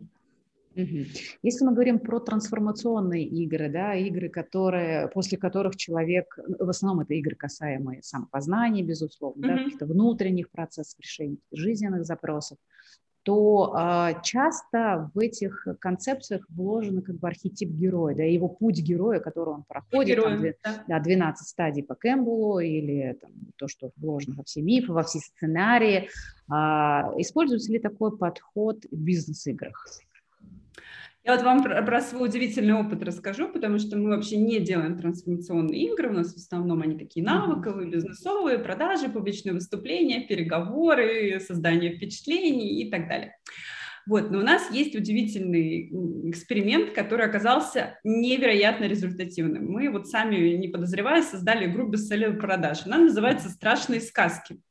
[1.43, 7.01] Если мы говорим про трансформационные игры, да, игры, которые, после которых человек, ну, в основном
[7.05, 9.49] это игры, касаемые самопознания, безусловно, mm-hmm.
[9.49, 12.59] да, каких-то внутренних процессов решения жизненных запросов,
[13.29, 19.21] то э, часто в этих концепциях вложен как бы архетип героя, да, его путь героя,
[19.21, 20.99] который он проходит, Герой, там, да.
[20.99, 25.19] Да, 12 стадий по Кэмпбеллу или там, то, что вложено во все мифы, во все
[25.19, 26.09] сценарии.
[26.51, 29.87] Э, используется ли такой подход в бизнес-играх?
[31.29, 34.97] Я вот вам про, про свой удивительный опыт расскажу, потому что мы вообще не делаем
[34.97, 41.95] трансформационные игры, у нас в основном они такие навыковые, бизнесовые, продажи, публичные выступления, переговоры, создание
[41.95, 43.37] впечатлений и так далее.
[44.07, 45.91] Вот, но у нас есть удивительный
[46.31, 49.67] эксперимент, который оказался невероятно результативным.
[49.71, 52.87] Мы вот сами, не подозревая, создали игру бестселлер продаж.
[52.87, 54.63] Она называется «Страшные сказки».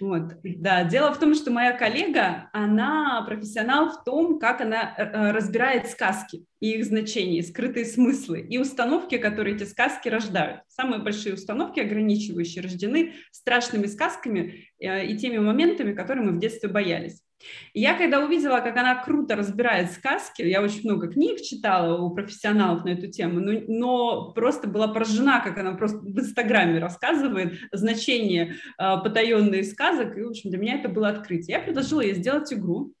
[0.00, 0.84] Вот, да.
[0.84, 5.88] Дело в том, что моя коллега, она профессионал в том, как она э, э, разбирает
[5.88, 10.60] сказки и их значения, скрытые смыслы и установки, которые эти сказки рождают.
[10.68, 16.68] Самые большие установки, ограничивающие, рождены страшными сказками э, и теми моментами, которые мы в детстве
[16.68, 17.23] боялись.
[17.72, 22.84] Я когда увидела, как она круто разбирает сказки, я очень много книг читала у профессионалов
[22.84, 28.54] на эту тему, но, но просто была поражена, как она просто в Инстаграме рассказывает значение
[28.78, 31.56] э, потаенных сказок, и, в общем, для меня это было открытие.
[31.56, 32.94] Я предложила ей сделать игру,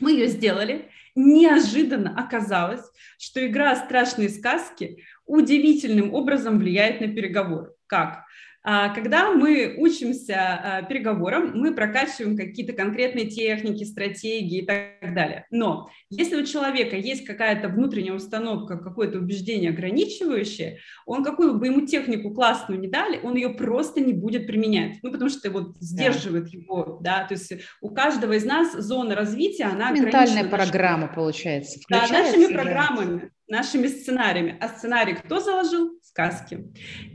[0.00, 2.84] мы ее сделали, неожиданно оказалось,
[3.18, 7.74] что игра «Страшные сказки» удивительным образом влияет на переговор.
[7.86, 8.24] Как?
[8.70, 15.46] А, когда мы учимся а, переговорам, мы прокачиваем какие-то конкретные техники, стратегии и так далее.
[15.50, 21.86] Но если у человека есть какая-то внутренняя установка, какое-то убеждение ограничивающее, он какую бы ему
[21.86, 24.98] технику классную не дали, он ее просто не будет применять.
[25.02, 26.58] Ну, потому что вот сдерживает да.
[26.58, 32.06] его, да, то есть у каждого из нас зона развития, она Ментальная программа, получается, Да,
[32.06, 34.56] нашими программами нашими сценариями.
[34.60, 35.98] А сценарий кто заложил?
[36.02, 36.64] Сказки.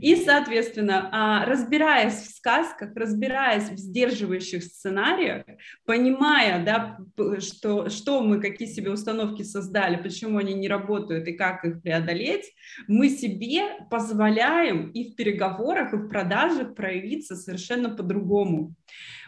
[0.00, 5.44] И, соответственно, а, разбираясь в сказках, разбираясь в сдерживающих сценариях,
[5.84, 6.98] понимая, да,
[7.40, 12.52] что, что мы, какие себе установки создали, почему они не работают и как их преодолеть,
[12.88, 18.74] мы себе позволяем и в переговорах, и в продажах проявиться совершенно по-другому.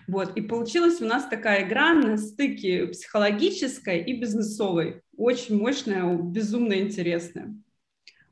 [0.07, 0.37] Вот.
[0.37, 5.03] И получилась у нас такая игра на стыке психологической и бизнесовой.
[5.17, 7.55] Очень мощная, безумно интересная.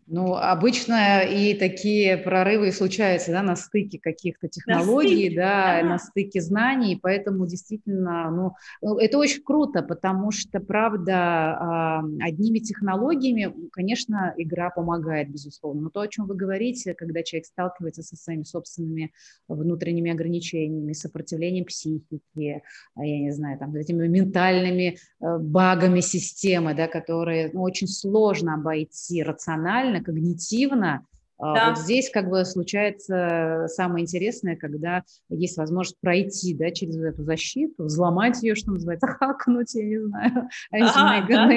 [0.07, 5.89] Ну, обычно и такие прорывы случаются да, на стыке каких-то технологий, на да, ага.
[5.89, 8.53] на стыке знаний, поэтому действительно, ну,
[8.83, 16.01] ну, это очень круто, потому что, правда, одними технологиями, конечно, игра помогает, безусловно, но то,
[16.01, 19.13] о чем вы говорите, когда человек сталкивается со своими собственными
[19.49, 22.63] внутренними ограничениями, сопротивлением психики,
[22.95, 28.55] а, я не знаю, там, этими ментальными э, багами системы, да, которые ну, очень сложно
[28.55, 31.69] обойти рационально, эмоционально, когнитивно, а, да.
[31.71, 37.85] Вот здесь как бы случается самое интересное, когда есть возможность пройти да, через эту защиту,
[37.85, 41.51] взломать ее, что называется, хакнуть, я не знаю, ага, да?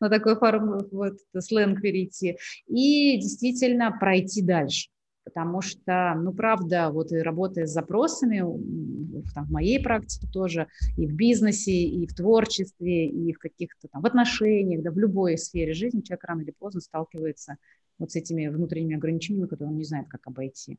[0.00, 4.88] на такой форму, вот, сленг перейти, и действительно пройти дальше.
[5.24, 8.38] Потому что, ну, правда, вот и работая с запросами,
[9.34, 14.00] там, в моей практике тоже, и в бизнесе, и в творчестве, и в каких-то там
[14.00, 17.58] в отношениях, да, в любой сфере жизни человек рано или поздно сталкивается
[17.98, 20.78] вот с этими внутренними ограничениями, которые он не знает, как обойти.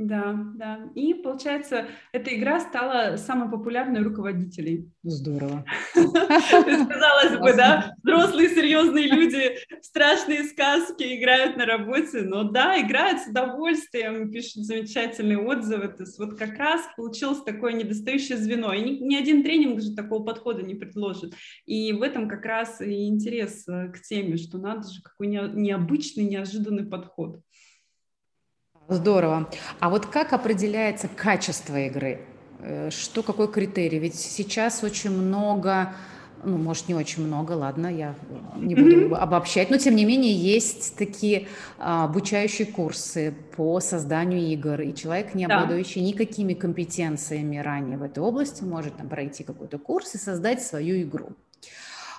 [0.00, 0.90] Да, да.
[0.94, 4.88] И получается, эта игра стала самой популярной у руководителей.
[5.02, 5.64] Здорово.
[5.94, 13.26] Казалось бы, да, взрослые серьезные люди страшные сказки играют на работе, но да, играют с
[13.26, 15.88] удовольствием, пишут замечательные отзывы.
[15.88, 18.72] То есть вот как раз получилось такое недостающее звено.
[18.72, 21.34] И ни, один тренинг же такого подхода не предложит.
[21.66, 26.24] И в этом как раз и интерес э, к теме, что надо же какой необычный,
[26.24, 27.40] неожиданный подход.
[28.88, 29.50] Здорово.
[29.80, 32.20] А вот как определяется качество игры?
[32.60, 33.98] Э, что, какой критерий?
[33.98, 35.92] Ведь сейчас очень много,
[36.42, 38.14] ну, может, не очень много, ладно, я
[38.56, 44.80] не буду обобщать, но, тем не менее, есть такие а, обучающие курсы по созданию игр,
[44.80, 46.06] и человек, не обладающий да.
[46.06, 51.32] никакими компетенциями ранее в этой области, может там пройти какой-то курс и создать свою игру.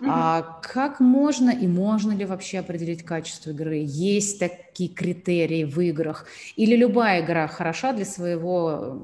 [0.08, 3.82] А как можно и можно ли вообще определить качество игры?
[3.84, 6.26] Есть такие критерии в играх?
[6.56, 9.02] Или любая игра хороша для своего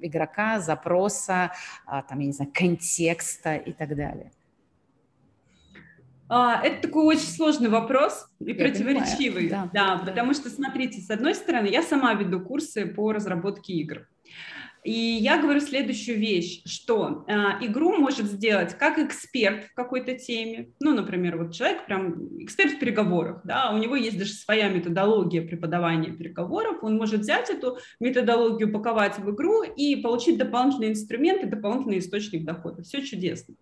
[0.00, 1.52] игрока, запроса,
[1.86, 4.32] а, там, я не знаю, контекста и так далее?
[6.28, 9.48] А, это такой очень сложный вопрос и я противоречивый.
[9.48, 13.74] Понимаю, да, да, потому что, смотрите, с одной стороны, я сама веду курсы по разработке
[13.74, 14.08] игр.
[14.84, 17.32] И я говорю следующую вещь, что э,
[17.66, 22.78] игру может сделать как эксперт в какой-то теме, ну, например, вот человек прям эксперт в
[22.80, 28.70] переговорах, да, у него есть даже своя методология преподавания переговоров, он может взять эту методологию,
[28.70, 32.82] упаковать в игру и получить дополнительные инструменты, дополнительный источник дохода.
[32.82, 33.54] Все чудесно.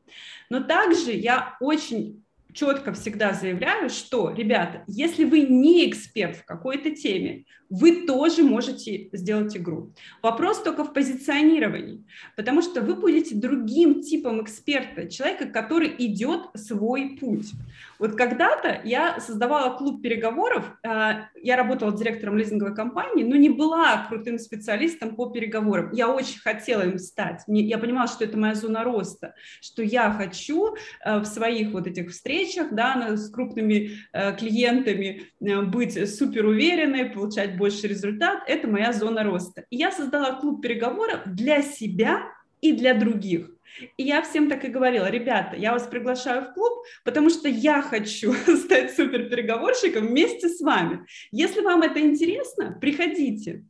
[0.48, 6.90] Но также я очень четко всегда заявляю, что, ребята, если вы не эксперт в какой-то
[6.90, 9.92] теме, вы тоже можете сделать игру.
[10.22, 12.04] Вопрос только в позиционировании,
[12.36, 17.52] потому что вы будете другим типом эксперта, человека, который идет свой путь.
[18.00, 24.06] Вот когда-то я создавала клуб переговоров, а, я работала директором лизинговой компании, но не была
[24.08, 25.92] крутым специалистом по переговорам.
[25.92, 27.42] Я очень хотела им стать.
[27.46, 32.10] Я понимала, что это моя зона роста, что я хочу а, в своих вот этих
[32.10, 39.22] встречах да, с крупными а, клиентами быть супер уверенной, получать больше результат, это моя зона
[39.22, 39.64] роста.
[39.70, 42.24] И я создала клуб переговоров для себя
[42.60, 43.50] и для других.
[43.96, 47.82] И я всем так и говорила, ребята, я вас приглашаю в клуб, потому что я
[47.82, 48.32] хочу
[48.64, 51.06] стать супер переговорщиком вместе с вами.
[51.30, 53.64] Если вам это интересно, приходите.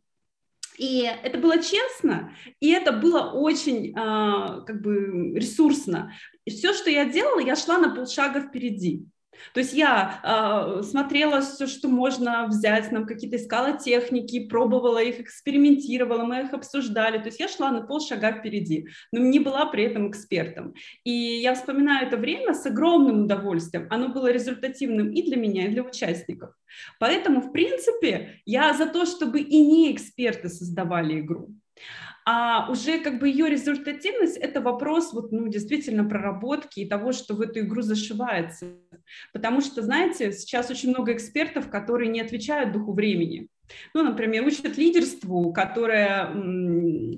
[0.78, 6.14] И это было честно, и это было очень э, как бы ресурсно.
[6.47, 9.05] И все, что я делала, я шла на полшага впереди.
[9.55, 15.20] То есть я э, смотрела все, что можно взять, нам какие-то искала техники, пробовала их,
[15.20, 17.18] экспериментировала, мы их обсуждали.
[17.18, 20.74] То есть я шла на полшага впереди, но не была при этом экспертом.
[21.05, 23.86] И я вспоминаю это время с огромным удовольствием.
[23.91, 26.51] Оно было результативным и для меня, и для участников.
[26.99, 31.51] Поэтому, в принципе, я за то, чтобы и не эксперты создавали игру
[32.33, 37.35] а уже как бы ее результативность– это вопрос вот, ну, действительно проработки и того, что
[37.35, 38.66] в эту игру зашивается.
[39.33, 43.49] Потому что, знаете, сейчас очень много экспертов, которые не отвечают духу времени.
[43.95, 46.31] Ну, например, учат лидерству, которое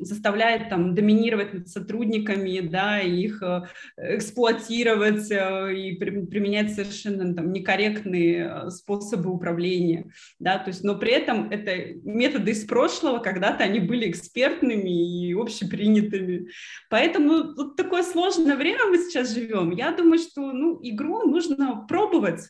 [0.04, 3.62] заставляет там доминировать над сотрудниками, да, их э,
[3.96, 11.12] эксплуатировать э, и применять совершенно там некорректные э, способы управления, да, то есть, но при
[11.12, 16.48] этом это методы из прошлого, когда-то они были экспертными и общепринятыми,
[16.90, 19.70] поэтому вот такое сложное время мы сейчас живем.
[19.70, 22.48] Я думаю, что, ну, игру нужно пробовать,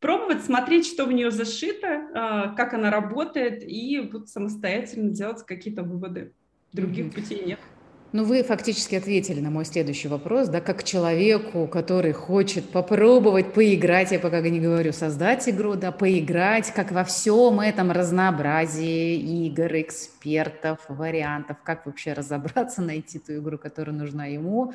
[0.00, 5.82] пробовать, смотреть, что в нее зашито, а, как она работает, и вот самостоятельно делать какие-то
[5.82, 6.32] выводы.
[6.72, 7.14] Других mm-hmm.
[7.14, 7.58] путей нет.
[8.14, 14.12] Ну, вы фактически ответили на мой следующий вопрос, да, как человеку, который хочет попробовать поиграть,
[14.12, 20.78] я пока не говорю создать игру, да, поиграть, как во всем этом разнообразии игр, экспертов,
[20.86, 24.74] вариантов, как вообще разобраться, найти ту игру, которая нужна ему,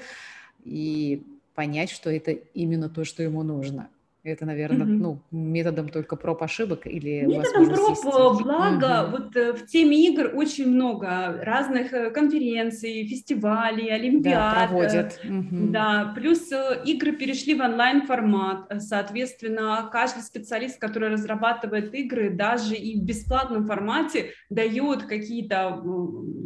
[0.65, 1.23] и
[1.55, 3.87] понять, что это именно то, что ему нужно.
[4.21, 4.91] Это, наверное, угу.
[4.91, 7.97] ну, методом только проб ошибок или методом проб.
[8.05, 9.11] Э, благо, угу.
[9.11, 14.55] вот э, в теме игр очень много разных э, конференций, фестивалей, олимпиад.
[14.55, 15.19] Да, проводят.
[15.23, 15.71] Угу.
[15.71, 16.49] Да, плюс
[16.83, 23.67] игры перешли в онлайн формат, соответственно, каждый специалист, который разрабатывает игры, даже и в бесплатном
[23.67, 25.81] формате дает какие-то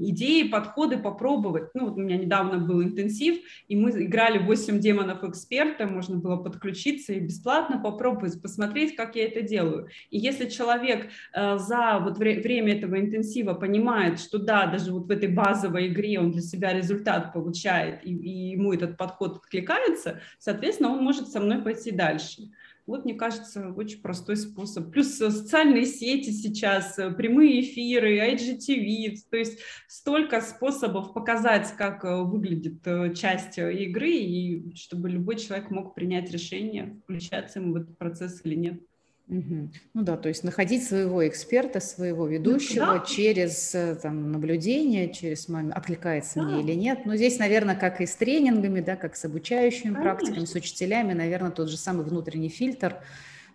[0.03, 1.69] идеи, подходы попробовать.
[1.73, 6.35] Ну, вот у меня недавно был интенсив, и мы играли 8 демонов эксперта, можно было
[6.35, 9.87] подключиться и бесплатно бесплатно попробовать, посмотреть, как я это делаю.
[10.09, 15.07] И если человек э, за вот вре- время этого интенсива понимает, что да, даже вот
[15.07, 20.19] в этой базовой игре он для себя результат получает, и, и ему этот подход откликается,
[20.39, 22.49] соответственно, он может со мной пойти дальше.
[22.85, 24.91] Вот, мне кажется, очень простой способ.
[24.91, 32.83] Плюс социальные сети сейчас, прямые эфиры, IGTV, то есть столько способов показать, как выглядит
[33.15, 38.55] часть игры, и чтобы любой человек мог принять решение, включаться ему в этот процесс или
[38.55, 38.81] нет.
[39.29, 39.69] Угу.
[39.93, 42.99] Ну да, то есть находить своего эксперта, своего ведущего да.
[42.99, 46.43] через э, там, наблюдение, через откликается да.
[46.43, 47.05] мне или нет.
[47.05, 50.03] Но здесь, наверное, как и с тренингами, да, как с обучающими Конечно.
[50.03, 52.97] практиками, с учителями, наверное, тот же самый внутренний фильтр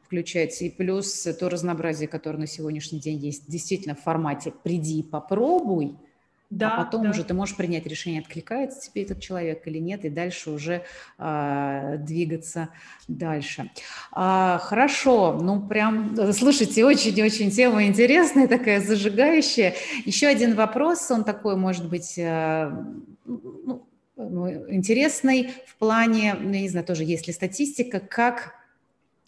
[0.02, 0.64] включается.
[0.64, 6.07] И плюс то разнообразие, которое на сегодняшний день есть, действительно в формате «приди, попробуй», а
[6.50, 7.10] да, а потом да.
[7.10, 10.82] уже ты можешь принять решение, откликается тебе этот человек или нет, и дальше уже
[11.18, 12.70] а, двигаться
[13.06, 13.70] дальше.
[14.12, 19.74] А, хорошо, ну прям, слушайте, очень-очень тема интересная, такая зажигающая.
[20.06, 22.86] Еще один вопрос, он такой, может быть, а,
[23.26, 28.54] ну, интересный в плане, ну, я не знаю, тоже есть ли статистика, как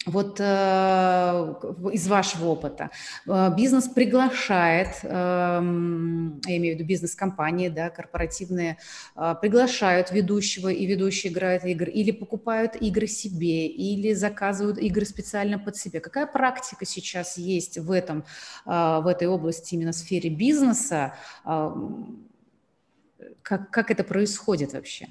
[0.05, 1.53] вот э,
[1.93, 2.89] из вашего опыта
[3.27, 5.61] э, бизнес приглашает, э, я
[6.57, 8.77] имею в виду бизнес-компании, да, корпоративные,
[9.15, 15.59] э, приглашают ведущего, и ведущий играет игры, или покупают игры себе, или заказывают игры специально
[15.59, 15.99] под себя.
[15.99, 18.23] Какая практика сейчас есть в, этом,
[18.65, 21.13] э, в этой области, именно в сфере бизнеса?
[21.45, 21.71] Э,
[23.43, 25.09] как, как это происходит вообще?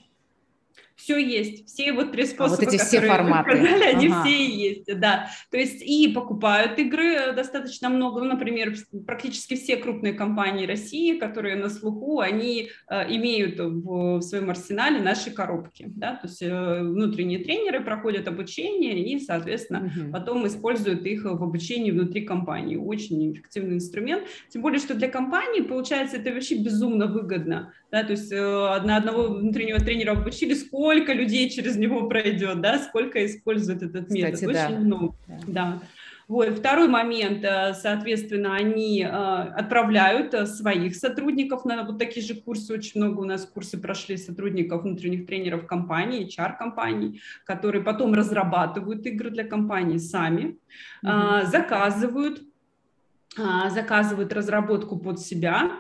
[1.01, 3.57] Все есть, все вот три способа, а вот эти все форматы.
[3.57, 4.22] сказали, они ага.
[4.22, 5.30] все есть, да.
[5.51, 8.74] То есть и покупают игры э, достаточно много, ну, например,
[9.07, 15.01] практически все крупные компании России, которые на слуху, они э, имеют в, в своем арсенале
[15.01, 20.12] наши коробки, да, то есть э, внутренние тренеры проходят обучение и, соответственно, угу.
[20.12, 22.76] потом используют их в обучении внутри компании.
[22.76, 28.12] Очень эффективный инструмент, тем более, что для компании, получается, это вообще безумно выгодно, да, то
[28.12, 33.82] есть э, на одного внутреннего тренера обучили, сколько людей через него пройдет, да, сколько использует
[33.82, 34.80] этот метод, Кстати, очень да.
[34.80, 35.36] много, да.
[35.47, 35.82] да.
[36.30, 36.59] Вот.
[36.59, 42.72] Второй момент, э, соответственно, они э, отправляют своих сотрудников на вот такие же курсы.
[42.72, 49.30] Очень много у нас курсы прошли сотрудников внутренних тренеров компаний, HR-компаний, которые потом разрабатывают игры
[49.30, 50.57] для компаний сами,
[51.05, 51.47] mm-hmm.
[51.47, 52.43] заказывают,
[53.36, 55.72] заказывают разработку под себя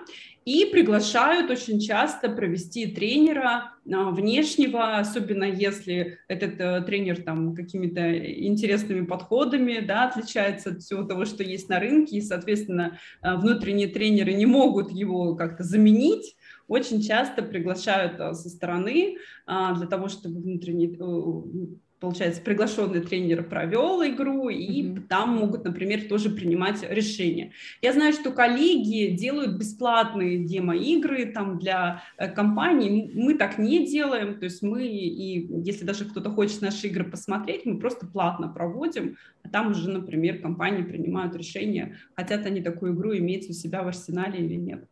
[0.44, 8.16] и приглашают очень часто провести тренера а, внешнего, особенно если этот э, тренер там какими-то
[8.16, 13.88] интересными подходами, да, отличается от всего того, что есть на рынке, и, соответственно, а, внутренние
[13.88, 16.36] тренеры не могут его как-то заменить,
[16.68, 24.02] очень часто приглашают а, со стороны для того, чтобы внутренний э, получается, приглашенный тренер провел
[24.02, 25.00] игру, и mm-hmm.
[25.02, 27.52] там могут, например, тоже принимать решения.
[27.82, 33.12] Я знаю, что коллеги делают бесплатные демо-игры там для э, компаний.
[33.14, 37.66] Мы так не делаем, то есть мы, и если даже кто-то хочет наши игры посмотреть,
[37.66, 43.14] мы просто платно проводим, а там уже, например, компании принимают решение, хотят они такую игру
[43.16, 44.89] иметь у себя в арсенале или нет.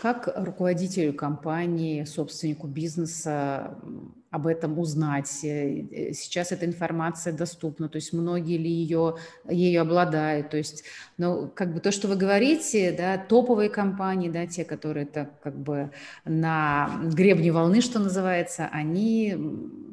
[0.00, 3.76] Как руководителю компании, собственнику бизнеса
[4.30, 5.44] об этом узнать?
[5.44, 9.16] Э, э, сейчас эта информация доступна, то есть многие ли ее,
[9.48, 10.50] ею обладают?
[10.50, 10.84] То есть,
[11.18, 15.56] ну, как бы то, что вы говорите, да, топовые компании, да, те, которые это как
[15.56, 15.90] бы
[16.24, 19.36] на гребне волны, что называется, они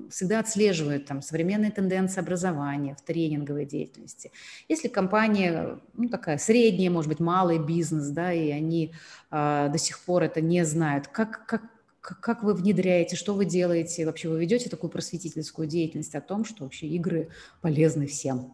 [0.10, 4.32] всегда отслеживают там современные тенденции образования в тренинговой деятельности.
[4.68, 8.94] Если компания, ну, такая средняя, может быть, малый бизнес, да, и они
[9.32, 11.64] э, до сих пор это не знают, как, как,
[12.02, 16.64] как вы внедряете, что вы делаете, вообще вы ведете такую просветительскую деятельность о том, что
[16.64, 17.30] вообще игры
[17.62, 18.54] полезны всем?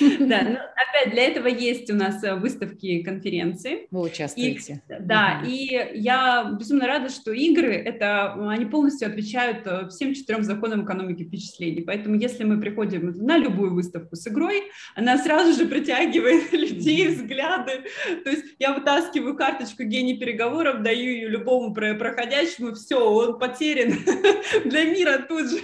[0.00, 3.86] Да, ну, опять для этого есть у нас э, выставки и конференции.
[3.90, 4.82] Вы участвуете.
[4.88, 5.50] И, да, угу.
[5.50, 11.24] и я безумно рада, что игры, это, они полностью отвечают э, всем четырем законам экономики
[11.24, 11.82] впечатлений.
[11.82, 14.64] Поэтому если мы приходим на любую выставку с игрой,
[14.94, 17.84] она сразу же притягивает людей, взгляды.
[18.24, 23.92] То есть я вытаскиваю карточку гений переговоров, даю ее любому проходящему, все, он потерян
[24.64, 25.58] для мира тут же.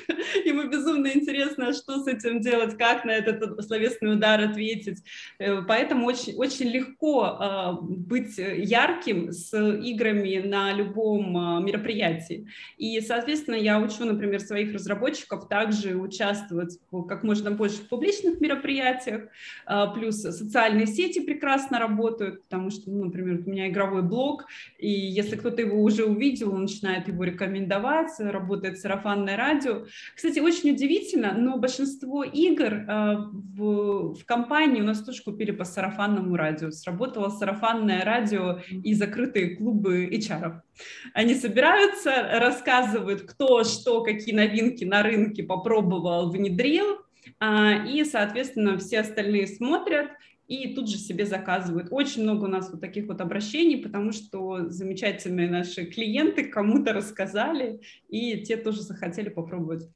[0.45, 5.03] Ему безумно интересно, что с этим делать, как на этот словесный удар ответить.
[5.39, 12.47] Э, поэтому очень, очень легко а, быть ярким с играми на любом а, мероприятии.
[12.77, 16.79] И, соответственно, я учу, например, своих разработчиков также участвовать
[17.09, 19.29] как можно больше в публичных мероприятиях,
[19.67, 24.47] а, плюс социальные сети прекрасно работают, потому что, ну, например, у меня игровой блог,
[24.79, 29.87] и если кто-то его уже увидел, он начинает его рекомендовать, работает сарафанное радио.
[30.15, 32.85] Кстати, очень удивительно, но большинство игр
[33.37, 36.71] в, в компании у нас тоже купили по сарафанному радио.
[36.71, 40.61] Сработало сарафанное радио и закрытые клубы HR.
[41.15, 42.11] Они собираются,
[42.41, 46.99] рассказывают, кто что, какие новинки на рынке попробовал, внедрил,
[47.43, 50.11] и, соответственно, все остальные смотрят,
[50.49, 51.89] и тут же себе заказывают.
[51.91, 57.81] Очень много у нас вот таких вот обращений, потому что замечательные наши клиенты кому-то рассказали,
[58.09, 59.89] и те тоже захотели попробовать.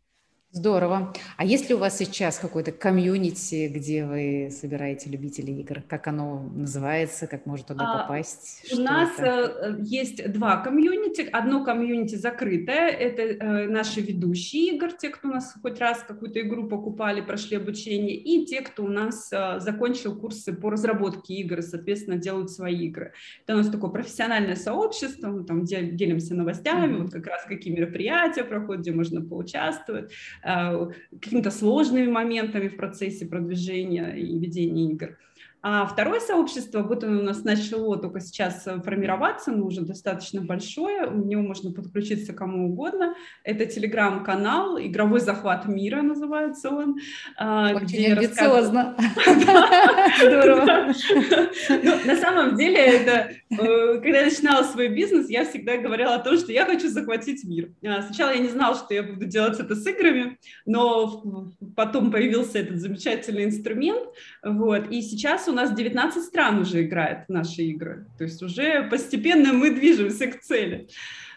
[0.52, 1.12] Здорово.
[1.36, 5.80] А есть ли у вас сейчас какой-то комьюнити, где вы собираете любителей игр?
[5.86, 7.28] Как оно называется?
[7.28, 8.64] Как может туда а, попасть?
[8.72, 9.26] У Что нас это?
[9.26, 11.20] Э, есть два комьюнити.
[11.30, 16.40] Одно комьюнити закрытое, это э, наши ведущие игр, те, кто у нас хоть раз какую-то
[16.40, 21.62] игру покупали, прошли обучение, и те, кто у нас э, закончил курсы по разработке игр,
[21.62, 23.12] соответственно, делают свои игры.
[23.46, 27.02] Это у нас такое профессиональное сообщество, мы там делимся новостями, mm-hmm.
[27.02, 33.26] вот как раз какие мероприятия проходят, где можно поучаствовать Э, какими-то сложными моментами в процессе
[33.26, 35.16] продвижения и ведения игр.
[35.62, 40.40] А второе сообщество, вот оно у нас начало только сейчас э, формироваться, но уже достаточно
[40.40, 43.14] большое, у него можно подключиться кому угодно.
[43.44, 46.96] Это телеграм-канал «Игровой захват мира» называется он.
[47.36, 48.96] А, Очень амбициозно.
[50.18, 50.94] Здорово.
[51.68, 56.20] Ну, на самом деле, это, э, когда я начинала свой бизнес, я всегда говорила о
[56.20, 57.68] том, что я хочу захватить мир.
[57.84, 62.60] А, сначала я не знала, что я буду делать это с играми, но потом появился
[62.60, 64.08] этот замечательный инструмент,
[64.42, 68.06] вот, и сейчас у нас 19 стран уже играет наши игры.
[68.18, 70.88] То есть уже постепенно мы движемся к цели.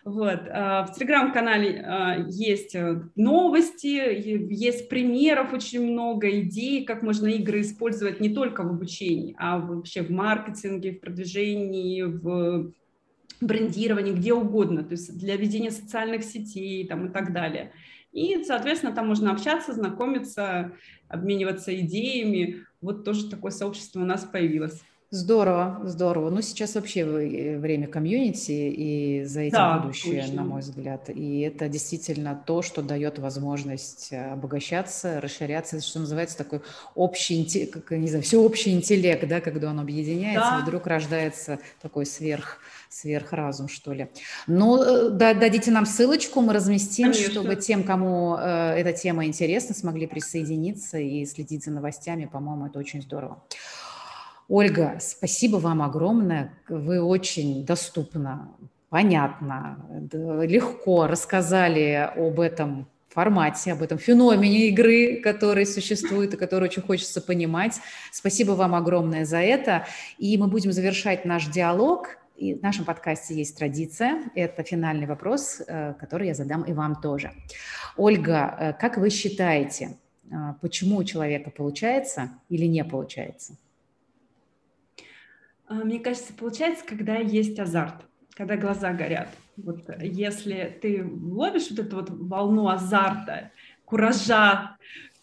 [0.06, 0.42] Вот.
[0.50, 7.62] А, в телеграм-канале а, есть э, новости, есть примеров очень много, идей, как можно игры
[7.62, 12.74] использовать не только в обучении, а вообще в маркетинге, в продвижении, в
[13.40, 17.72] брендировании, где угодно, то есть для ведения социальных сетей там, и так далее.
[18.12, 20.74] И, соответственно, там можно общаться, знакомиться,
[21.14, 22.66] обмениваться идеями.
[22.82, 24.82] Вот тоже такое сообщество у нас появилось.
[25.14, 26.32] Здорово, здорово.
[26.32, 30.38] Ну, сейчас вообще э, время комьюнити, и за этим да, будущее, точно.
[30.38, 31.08] на мой взгляд.
[31.12, 36.62] И это действительно то, что дает возможность э, обогащаться, расширяться, что называется такой
[36.96, 40.62] общий, как, не знаю, всеобщий интеллект, да, когда он объединяется, да.
[40.64, 42.58] вдруг рождается такой сверх
[42.90, 44.10] сверхразум, что ли.
[44.48, 47.32] Ну, э, да, дадите нам ссылочку, мы разместим, Конечно.
[47.32, 52.26] чтобы тем, кому э, эта тема интересна, смогли присоединиться и следить за новостями.
[52.26, 53.44] По-моему, это очень здорово.
[54.48, 56.54] Ольга, спасибо вам огромное.
[56.68, 58.52] Вы очень доступно,
[58.90, 66.82] понятно, легко рассказали об этом формате, об этом феномене игры, который существует и который очень
[66.82, 67.80] хочется понимать.
[68.12, 69.86] Спасибо вам огромное за это.
[70.18, 72.18] И мы будем завершать наш диалог.
[72.36, 74.24] И в нашем подкасте есть традиция.
[74.36, 77.32] Это финальный вопрос, э, который я задам и вам тоже.
[77.96, 79.98] Ольга, э, как вы считаете,
[80.32, 83.56] э, почему у человека получается или не получается?
[85.68, 89.30] А, мне кажется, получается, когда есть азарт, когда глаза горят.
[89.58, 93.52] Вот если ты ловишь вот эту вот волну азарта,
[93.86, 94.78] куража,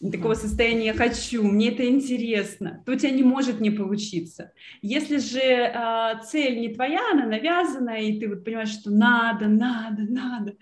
[0.09, 4.51] такого состояния «я хочу», «мне это интересно», то у тебя не может не получиться.
[4.81, 10.03] Если же э, цель не твоя, она навязана, и ты вот понимаешь, что надо, надо,
[10.03, 10.55] надо,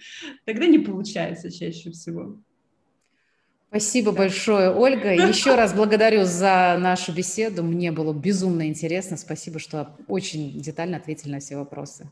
[0.46, 2.42] тогда не получается чаще всего.
[3.70, 5.14] Спасибо большое, Ольга.
[5.28, 7.64] Еще раз благодарю за нашу беседу.
[7.64, 9.16] Мне было безумно интересно.
[9.16, 12.10] Спасибо, что очень детально ответили на все вопросы.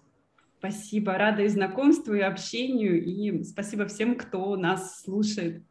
[0.60, 1.18] Спасибо.
[1.18, 3.04] Рада и знакомству, и общению.
[3.04, 5.64] И спасибо всем, кто нас слушает.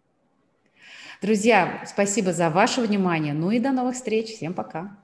[1.22, 3.32] Друзья, спасибо за ваше внимание.
[3.32, 4.26] Ну и до новых встреч.
[4.26, 4.98] Всем пока.